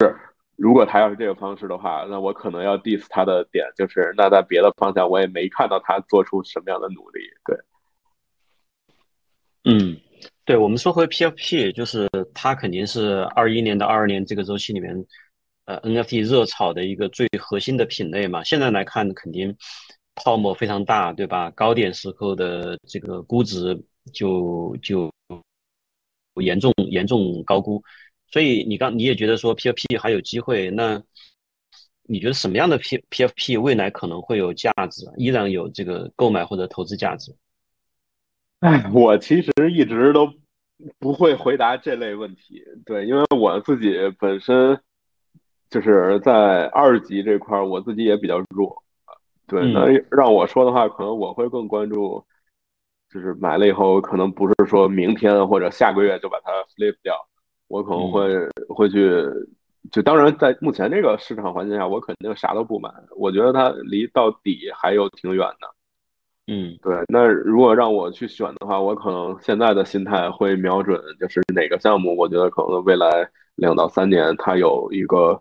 [0.61, 7.21] 如果他要是这个方式的话，那我可能要 diss 他的点就是，那在别的方向我也没看到他做出什么样的努力。
[7.47, 7.57] 对，
[9.65, 9.97] 嗯，
[10.45, 14.95] 对，我们说回 PFP，就是它肯定是二一年到二二年这个周期里面，
[15.65, 18.45] 呃，NFT 热炒的一个最核心的品类嘛。
[18.45, 19.57] 现在来看，肯定。
[20.17, 21.51] 泡沫非常大，对吧？
[21.53, 23.81] 高点时候的这个估值
[24.13, 25.11] 就就
[26.43, 27.83] 严重严重高估，
[28.31, 31.03] 所以你刚你也觉得说 P F P 还有机会，那
[32.03, 37.35] 你觉得什么样的 P P F P 未来可能会有价值，依然有这个购买或者投资价值？
[38.61, 40.33] 哎，我其实一直都
[40.99, 44.79] 不会回答这类问题，对，因为我自己本身
[45.71, 48.83] 就是在二级这块，我自己也比较弱。
[49.47, 52.25] 对，那让我说的话，可能我会更关注，
[53.11, 57.17] 就是买了以后，可能不是说明天或者下个月就把它 flip 掉，
[57.71, 58.29] 我可能会
[58.69, 59.25] 会去，
[59.91, 65.75] 就当然在目前这个市场环境下，我肯定啥都不买，我觉得它离到底还有挺远的。
[66.49, 75.41] 嗯，对，那如果让我去选的话，我可能现在的心态会瞄准，就是哪个项目，我觉得可能未来两到三年它有一个。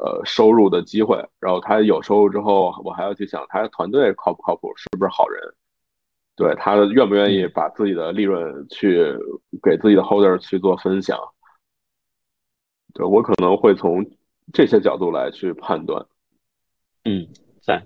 [0.00, 5.42] 呃，收入的机会，然后它有收入之后，我还要去想他团队靠不靠谱，是不是好人，
[6.36, 9.12] 对他愿不愿意把自己的利润去
[9.60, 11.18] 给自己的 holder 去做分享，
[12.98, 14.04] 对我可能会从
[14.52, 16.04] 这些角度来去判断。
[17.04, 17.28] 嗯，
[17.62, 17.80] 在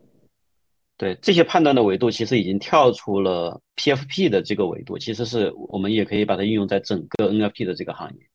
[0.97, 8.27] 对这些判断的维度，其实已经跳出了 PFP 的这个维度，其实是我们也可以把它应用在整个 NFP 的这个行业。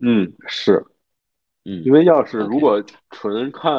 [0.00, 0.84] 嗯，是。
[1.66, 3.72] 嗯，因为要是如果纯看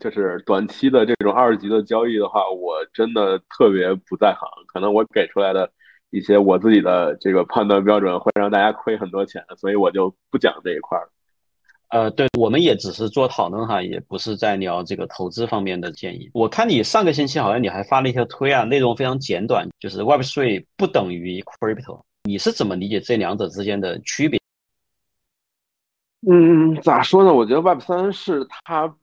[0.00, 4.48] 就是短期的这种二级的交易的话，我真的特别不在行。
[4.66, 5.70] 可能我给出来的
[6.08, 11.08] 一些我自己的这个判断标准会让大家亏很多钱，所以我就不讲这一块儿。
[11.88, 16.30] 呃，对，我们也只是做讨论哈，也不是在聊这个投资方面的建议。
[16.34, 24.38] 我看你上个星期好像你还发了一条推啊，内容非常简短，就是 Web3 不等于 Crypto，你是怎么理解这两者之间的区别？
[26.28, 27.32] 嗯，咋说呢？
[27.32, 28.94] 我觉得 Web 三是它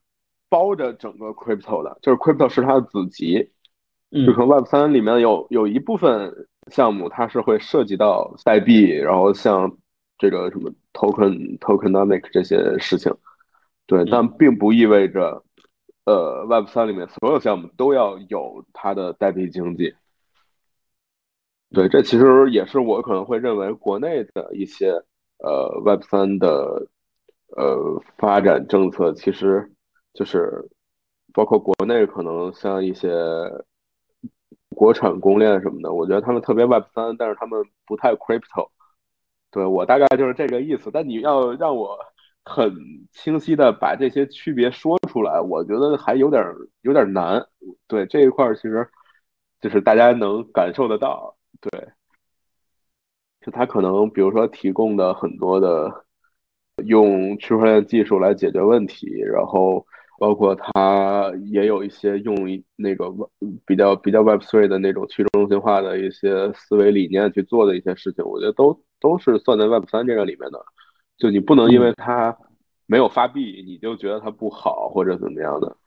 [0.49, 3.49] 包着整个 Crypto 的，就是 Crypto 是它的子集。
[4.11, 6.31] 就可能 Web 三里面有有一部分
[6.71, 9.69] 项目，它是会涉及到代币，然后像
[10.17, 13.13] 这个什么 Token Tokenomic 这些事情。
[13.85, 15.43] 对，但并不意味着，
[16.05, 19.93] 呃，Web 三里面所有项目都要有它的代币经济。
[21.71, 24.91] 对，这其实也是我可能会认为国内的一些
[25.39, 26.87] 呃 Web 三的。
[27.55, 29.71] 呃，发展政策其实
[30.13, 30.67] 就是
[31.31, 33.07] 包括国内可能像一些
[34.69, 38.71] 国产公链什么的，我觉得他们特别 Web 三，但是他们不太 Crypto。
[39.55, 40.91] 对我大概就是这个意思。
[40.91, 41.97] 但你要让我
[42.43, 42.73] 很
[43.13, 46.43] 清晰的把这些区别说出来，我觉得还有点
[46.81, 47.41] 有点难。
[47.87, 48.85] 对这一块其实
[49.61, 51.71] 就是大家能感受得到，对，
[53.39, 56.03] 就他可能比如说提供的很多的。
[56.87, 59.87] 用区块链技术来解决问题，然后
[60.19, 62.35] 包括它也有一些用
[62.75, 63.09] 那个
[63.65, 70.65] 比较比较 Web3 的那种去中心化的一些思维理念去做的一些事情，我觉得都都是算在 Web 三这个里面的。
[71.17, 72.35] 就你不能因为它
[72.87, 75.77] 没有发币，你就觉得它不好或者怎么样的。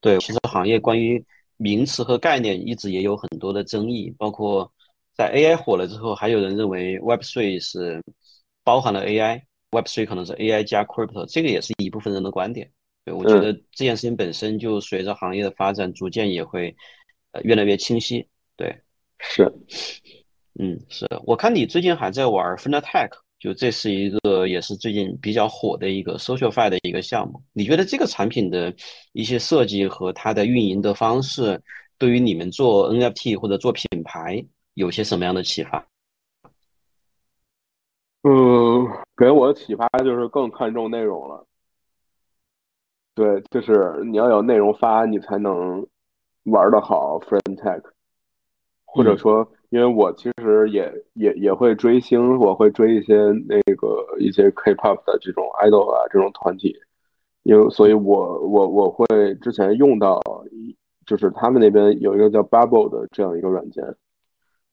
[0.00, 1.24] 对，其实行业关于
[1.56, 4.72] 名词和概念一直也有很多的争议，包括
[5.14, 8.02] 在 AI 火了之后，还有人认为 Web3 是。
[8.62, 12.70] 包含了 AI，Web3 可能是 AI 加 Crypto，这个也是一部分人的观点。
[13.06, 16.76] 对我觉得这件事情本身就随着行业的发展，逐渐也会
[17.32, 18.28] 呃越来越清晰。
[18.56, 18.78] 对，
[19.18, 19.50] 是，
[20.62, 27.42] 嗯，是我看你最近还在玩 f n a t e c h 就这是一个也是最近比较火的一个 SocialFi 的一个项目。
[27.54, 28.70] 你觉得这个产品的
[29.12, 31.58] 一些设计和它的运营的方式，
[31.96, 34.44] 对于你们做 NFT 或者做品牌
[34.74, 35.82] 有些什么样的启发？
[38.24, 38.86] 嗯，
[39.16, 41.46] 给我的启发就是更看重内容了。
[43.14, 45.86] 对，就是你要有内容发，你才能
[46.42, 47.18] 玩的好。
[47.20, 47.82] Friend Tech，
[48.84, 53.16] 或者说，因为我其实也也也会追星，我会追一些
[53.48, 56.76] 那个一些 K-pop 的这种 idol 啊这种团体，
[57.42, 59.06] 因为所以我我我会
[59.36, 60.20] 之前用到，
[61.06, 63.82] 就是他们那边有一个叫 Bubble 的这样一个软件，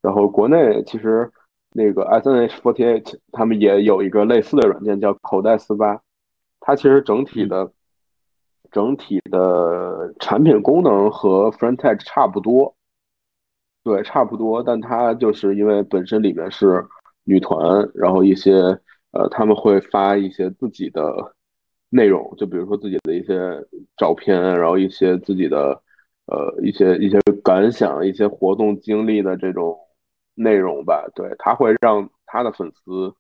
[0.02, 1.32] 然后国内其实。
[1.74, 6.02] 那个 S N H forty eight 他们也有一个类似的软件叫口袋四八，
[6.60, 7.72] 它其实整体的
[8.72, 12.74] 整体的产品功能和 Front Edge 差不多，
[13.88, 16.86] 对，差不多，但他就是因为本身里面是
[17.24, 18.52] 女团，然后一些
[19.12, 21.34] 呃，他们会发一些自己的
[21.90, 23.66] 内容，就比如说自己的一些
[23.96, 25.82] 照片，然后一些自己的
[26.26, 29.74] 呃一些一些感想、一些活动经历的这种
[30.36, 31.08] 内容吧。
[31.16, 33.16] 对，他会让他的粉丝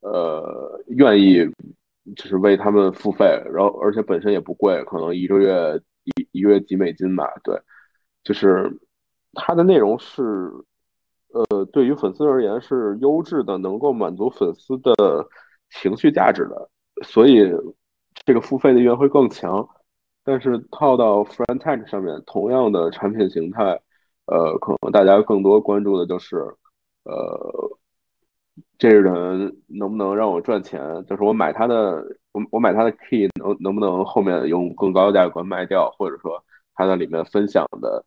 [0.00, 1.42] 呃愿意
[2.14, 7.26] 就是为他们付费，然后而且本身也不贵，可能一个月一一个月几美金吧。
[7.42, 7.58] 对，
[8.22, 8.70] 就是
[9.36, 10.50] 它的内容是。
[11.50, 14.94] 呃，对于粉丝而言是优质的，能够满足粉丝的
[15.68, 16.70] 情绪价值的，
[17.02, 17.52] 所以
[18.24, 19.68] 这个付费的意愿会更强。
[20.24, 23.78] 但是套到 Front-End 上面，同样的产品形态，
[24.24, 26.36] 呃，可能大家更多关注的就是，
[27.02, 27.76] 呃，
[28.78, 30.80] 这个人能不能让我赚钱？
[31.06, 35.90] 就是我买他的，我我买他的 Key 能能不能后面用更高的价格卖掉？
[35.98, 36.42] 或者说
[36.74, 38.02] 他在里面分享的，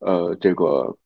[0.00, 0.96] 呃，这个。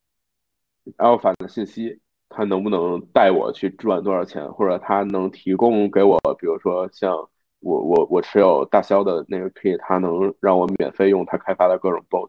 [0.99, 7.17] Alpha 的信息，他能不能带我去赚多少钱，或者他能提供给我，比如说像
[7.61, 12.29] 我我我持有大肖的那个 Key，他能让我免费用他开发的各种 Bot。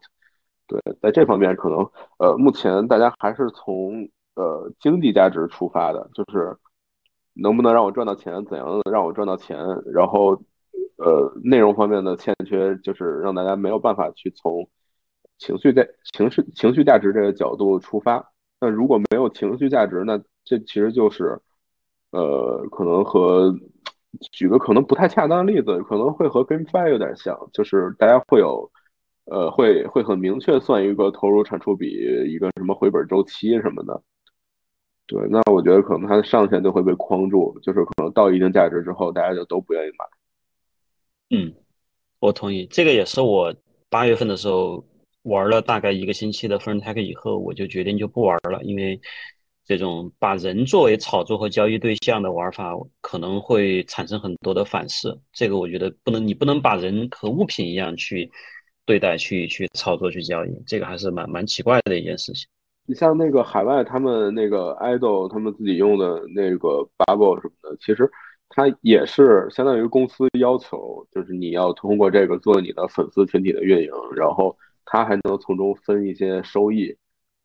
[0.68, 1.80] 对，在这方面可能
[2.18, 6.56] 呃，目前大家还是从呃经济价值出发的，就是
[7.34, 9.58] 能不能让我赚到钱，怎样让我赚到钱，
[9.94, 10.42] 然后
[10.96, 14.70] 呃内容方面的欠缺，就是让大家没有办法去从
[15.38, 18.32] 情绪在情绪情绪价值这个角度出发。
[18.60, 21.38] 那如果没有情绪价值，那这其实就是，
[22.12, 23.54] 呃，可能和
[24.32, 28.72] 举个可能不太恰当的例子，可能会和 GameFi 有点像，就是大家会有，
[29.26, 31.88] 呃，会会很明确算一个投入产出比，
[32.32, 34.02] 一个什么回本周期什么的。
[35.06, 41.38] 对，那我觉得可能它的上限就会被框住，就是可能到一定价值之后，大家就都不愿意买。
[41.38, 41.54] 嗯，
[42.20, 43.54] 我同意，这个也是我
[43.90, 44.82] 八月份的时候。
[45.26, 49.00] 玩了大概一个星期的 Frontech 以后，我就决定就不玩了，因为
[49.66, 52.72] 这种把人作为炒作和交易对象的玩法，
[53.02, 55.08] 可能会产生很多的反噬。
[55.34, 58.32] 这个我觉得不能，你不能把人和物品一样去
[58.86, 62.48] 对待、去去操作、去交易，这个还是蛮蛮奇怪的一件事情。
[62.86, 68.08] 你像那个海外他们那个 idol，他们自己用的那个 bubble 什么的，其实
[68.50, 74.56] 它也是相当于公司要求，就是你要通过这个做你的粉丝群体的运营，然后。
[74.86, 76.96] 他还能从中分一些收益，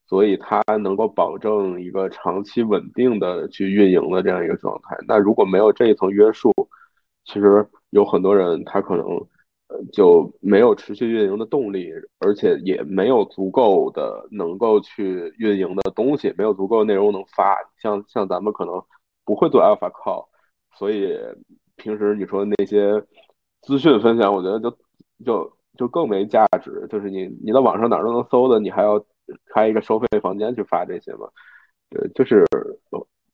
[0.06, 4.96] 所以他能够保证一个长期稳定的去运营的这样一个状态。
[5.08, 6.52] 那如果没有这一层约束，
[7.24, 9.06] 其实有很多人他可能
[9.68, 17.56] 呃就没有持续运营的动力，而且也没有足够的能够去运营的东西，没有足够内容能发。
[17.80, 18.82] 像像咱们可能
[19.24, 20.26] 不会做 Alpha Call，
[20.76, 21.16] 所以
[21.76, 23.02] 平时你说那些
[23.62, 24.76] 资讯分享，我觉得就
[25.24, 25.59] 就。
[25.76, 29.04] 就更没价值，就是你你在网上哪儿都能搜的，你还要
[29.46, 31.28] 开一个收费房间去发这些吗？
[31.88, 32.44] 对，就是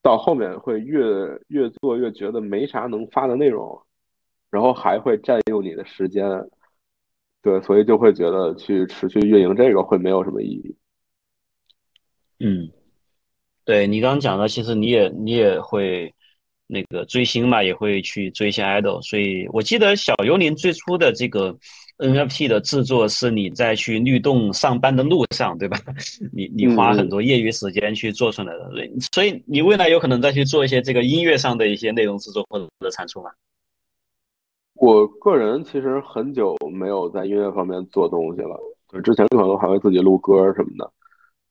[0.01, 1.01] 到后面会越
[1.47, 3.81] 越做越觉得没啥能发的内容，
[4.49, 6.25] 然后还会占用你的时间，
[7.41, 10.75] 对，所以就会觉得去持续运营这个会没有什么意义。
[12.39, 12.71] 嗯，
[13.65, 16.13] 对你刚刚讲的，其实你也你也会。
[16.69, 21.57] 那个追星嘛，也会去追一些 idol，所以我记得小幽灵最初的这个
[21.97, 25.77] NFT 的制作是你在去律动上班的路上，对吧？
[26.31, 28.69] 你你花很多业余时间去做出来的，
[29.13, 33.31] 所以你未来有可能再去做一些这个音乐上的一些内容制作或者产出吗？
[34.75, 38.55] 我个人其实很久没有在音乐方面做东西了，
[38.89, 40.91] 就，之前可能还会自己录歌什么的，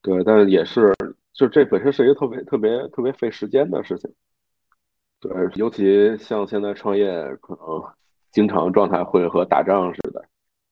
[0.01, 0.95] 对，但是也是，
[1.33, 4.09] 就这本身是一个特别特别特别费时间的事情。
[5.19, 7.05] 对，尤其像现在创业，
[7.41, 7.83] 可能
[8.31, 10.23] 经常状态会和打仗似的，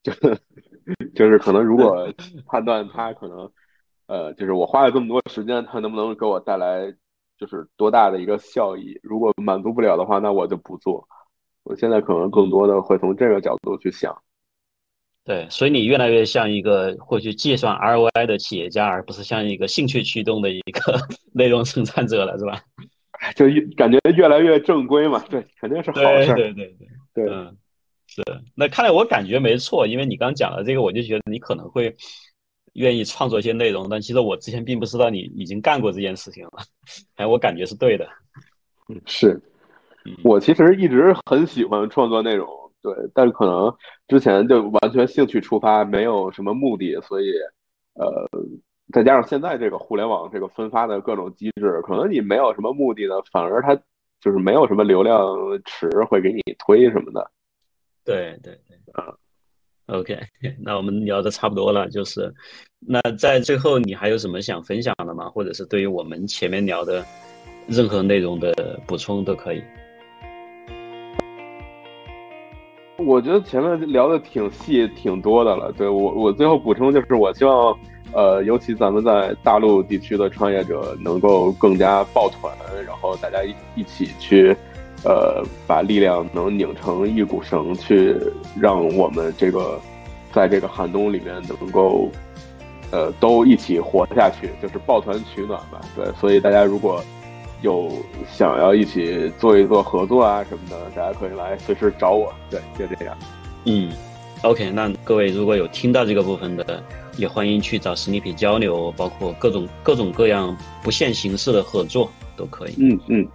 [0.05, 0.13] 就
[1.15, 2.07] 就是可能如果
[2.45, 3.51] 判断他可能，
[4.05, 6.93] 呃，就是我花了这么多时间，他能不能给我带来
[7.39, 8.99] 就是多大的一个效益？
[9.01, 11.07] 如果满足不了的话，那我就不做。
[11.63, 14.15] 我现在可能更多的会从这个角度去想。
[15.23, 20.99] 对，所以你越来越像一个会去计算 ROI 的企业家，而不是像一个兴趣驱动的一个
[21.33, 22.61] 内容生产者了，是吧？
[23.35, 26.35] 就越感觉越来越正规嘛，对，肯定是好事。
[26.35, 27.57] 对对对对，嗯，
[28.15, 28.23] 是。
[28.55, 31.93] 那看来我感觉没错，因为你刚讲的这个，我就觉得你可能会
[32.73, 36.51] 愿意创作一些内容，但其实我之前并不知道你已经干过这件事情了。
[37.17, 38.07] 哎，我感觉是对的。
[38.89, 39.41] 嗯，是。
[40.23, 42.47] 我其实一直很喜欢创作内容，
[42.81, 43.75] 对，但可能
[44.07, 47.31] 之前就完全兴趣出发，没有什么目的，所以
[47.95, 48.29] 呃。
[48.93, 53.75] 再加上现在这个互联网这个分发的各种机制，可能你没有什么目的的，反而它
[54.21, 55.19] 就是没有什么流量
[55.65, 57.31] 池会给你推什么的。
[58.05, 59.13] 对对对，啊
[59.87, 60.17] ，OK，
[60.63, 62.33] 那我们聊的差不多了，就是
[62.79, 65.27] 那在最后你还有什么想分享的吗？
[65.29, 67.03] 或者是对于我们前面聊的
[67.67, 69.61] 任何内容的补充都可以。
[72.97, 75.71] 我觉得前面聊的挺细、挺多的了。
[75.73, 77.77] 对我，我最后补充就是，我希望，
[78.13, 82.55] 呃，尤其咱们在大陆地区的创业者能够更加抱团，
[82.87, 84.55] 然后大家一一起去，
[85.05, 88.17] 呃，把力量能拧成一股绳，去
[88.59, 89.79] 让我们这个
[90.33, 92.09] 在这个寒冬里面能够，
[92.91, 95.79] 呃，都一起活下去，就是抱团取暖吧。
[95.95, 97.01] 对，所以大家如果。
[97.61, 97.89] 有
[98.31, 102.31] 想要一起做一做合作啊什么的，大家可以来随时找我。
[102.47, 103.17] 对，就这样。
[103.63, 103.91] 嗯
[104.43, 106.83] ，OK，那各位如果有听到这个部分的，
[107.17, 112.75] 也欢迎去找史尼皮交流，包括各种各种各样不限形式的合作都可以。
[112.77, 113.27] 嗯嗯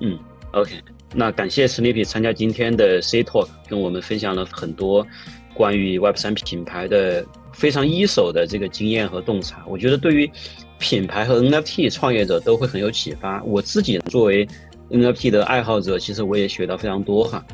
[0.00, 0.18] 嗯
[0.52, 0.72] ，OK，
[1.14, 5.06] 那感谢史尼皮参加今天的 C Talk，跟我们分享了很多
[5.54, 9.64] 关于 Web 三品牌的非常一手的这个经验和洞察。
[9.66, 10.30] 我觉得对于
[10.78, 13.42] 品牌和 NFT 创业者都会很有启发。
[13.44, 14.46] 我自己作为
[14.90, 17.44] NFT 的爱好者，其实我也学到非常多哈。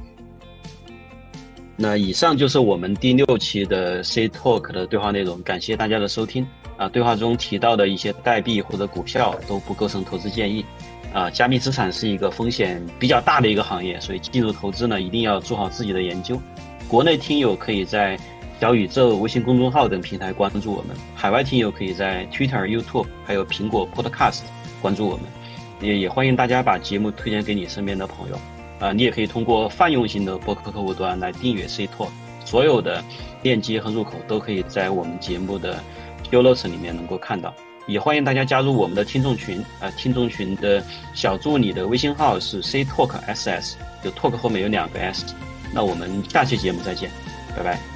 [1.77, 6.47] 那以上就是我们第六期的 C Talk 的对话内容，感谢大家的收听。
[6.77, 10.65] 啊，对话中提到的一些代币或者股票都不构成投资建议。
[11.15, 16.39] 啊，加密资产是一个风险比较大的一个行业，所以进入投资呢，一定要做好自己的研究。
[16.87, 18.19] 国内听友可以在。
[18.61, 24.41] 小宇宙、微信公众号等平台关注我们，海外听友可以在 Twitter、YouTube 还有苹果 Podcast
[24.81, 25.25] 关注我们，
[25.83, 28.39] 也也欢迎大家把节目推荐给你身边的朋友。
[28.79, 32.09] 啊，你也可以通过泛用型的播客客户端来订阅 Cto
[32.45, 33.05] 所有的
[33.43, 35.83] 链接和入口都可以在我们节目的
[36.31, 37.53] Show Notes 里面能够看到。
[37.87, 40.83] 也欢迎大家加入我们的听众群，啊，听众群的
[41.13, 45.27] 小助理的微信号是 C Talk SS，就 Talk 后面有两个 S。
[45.73, 47.11] 那我们下期节目再见，
[47.57, 47.94] 拜拜。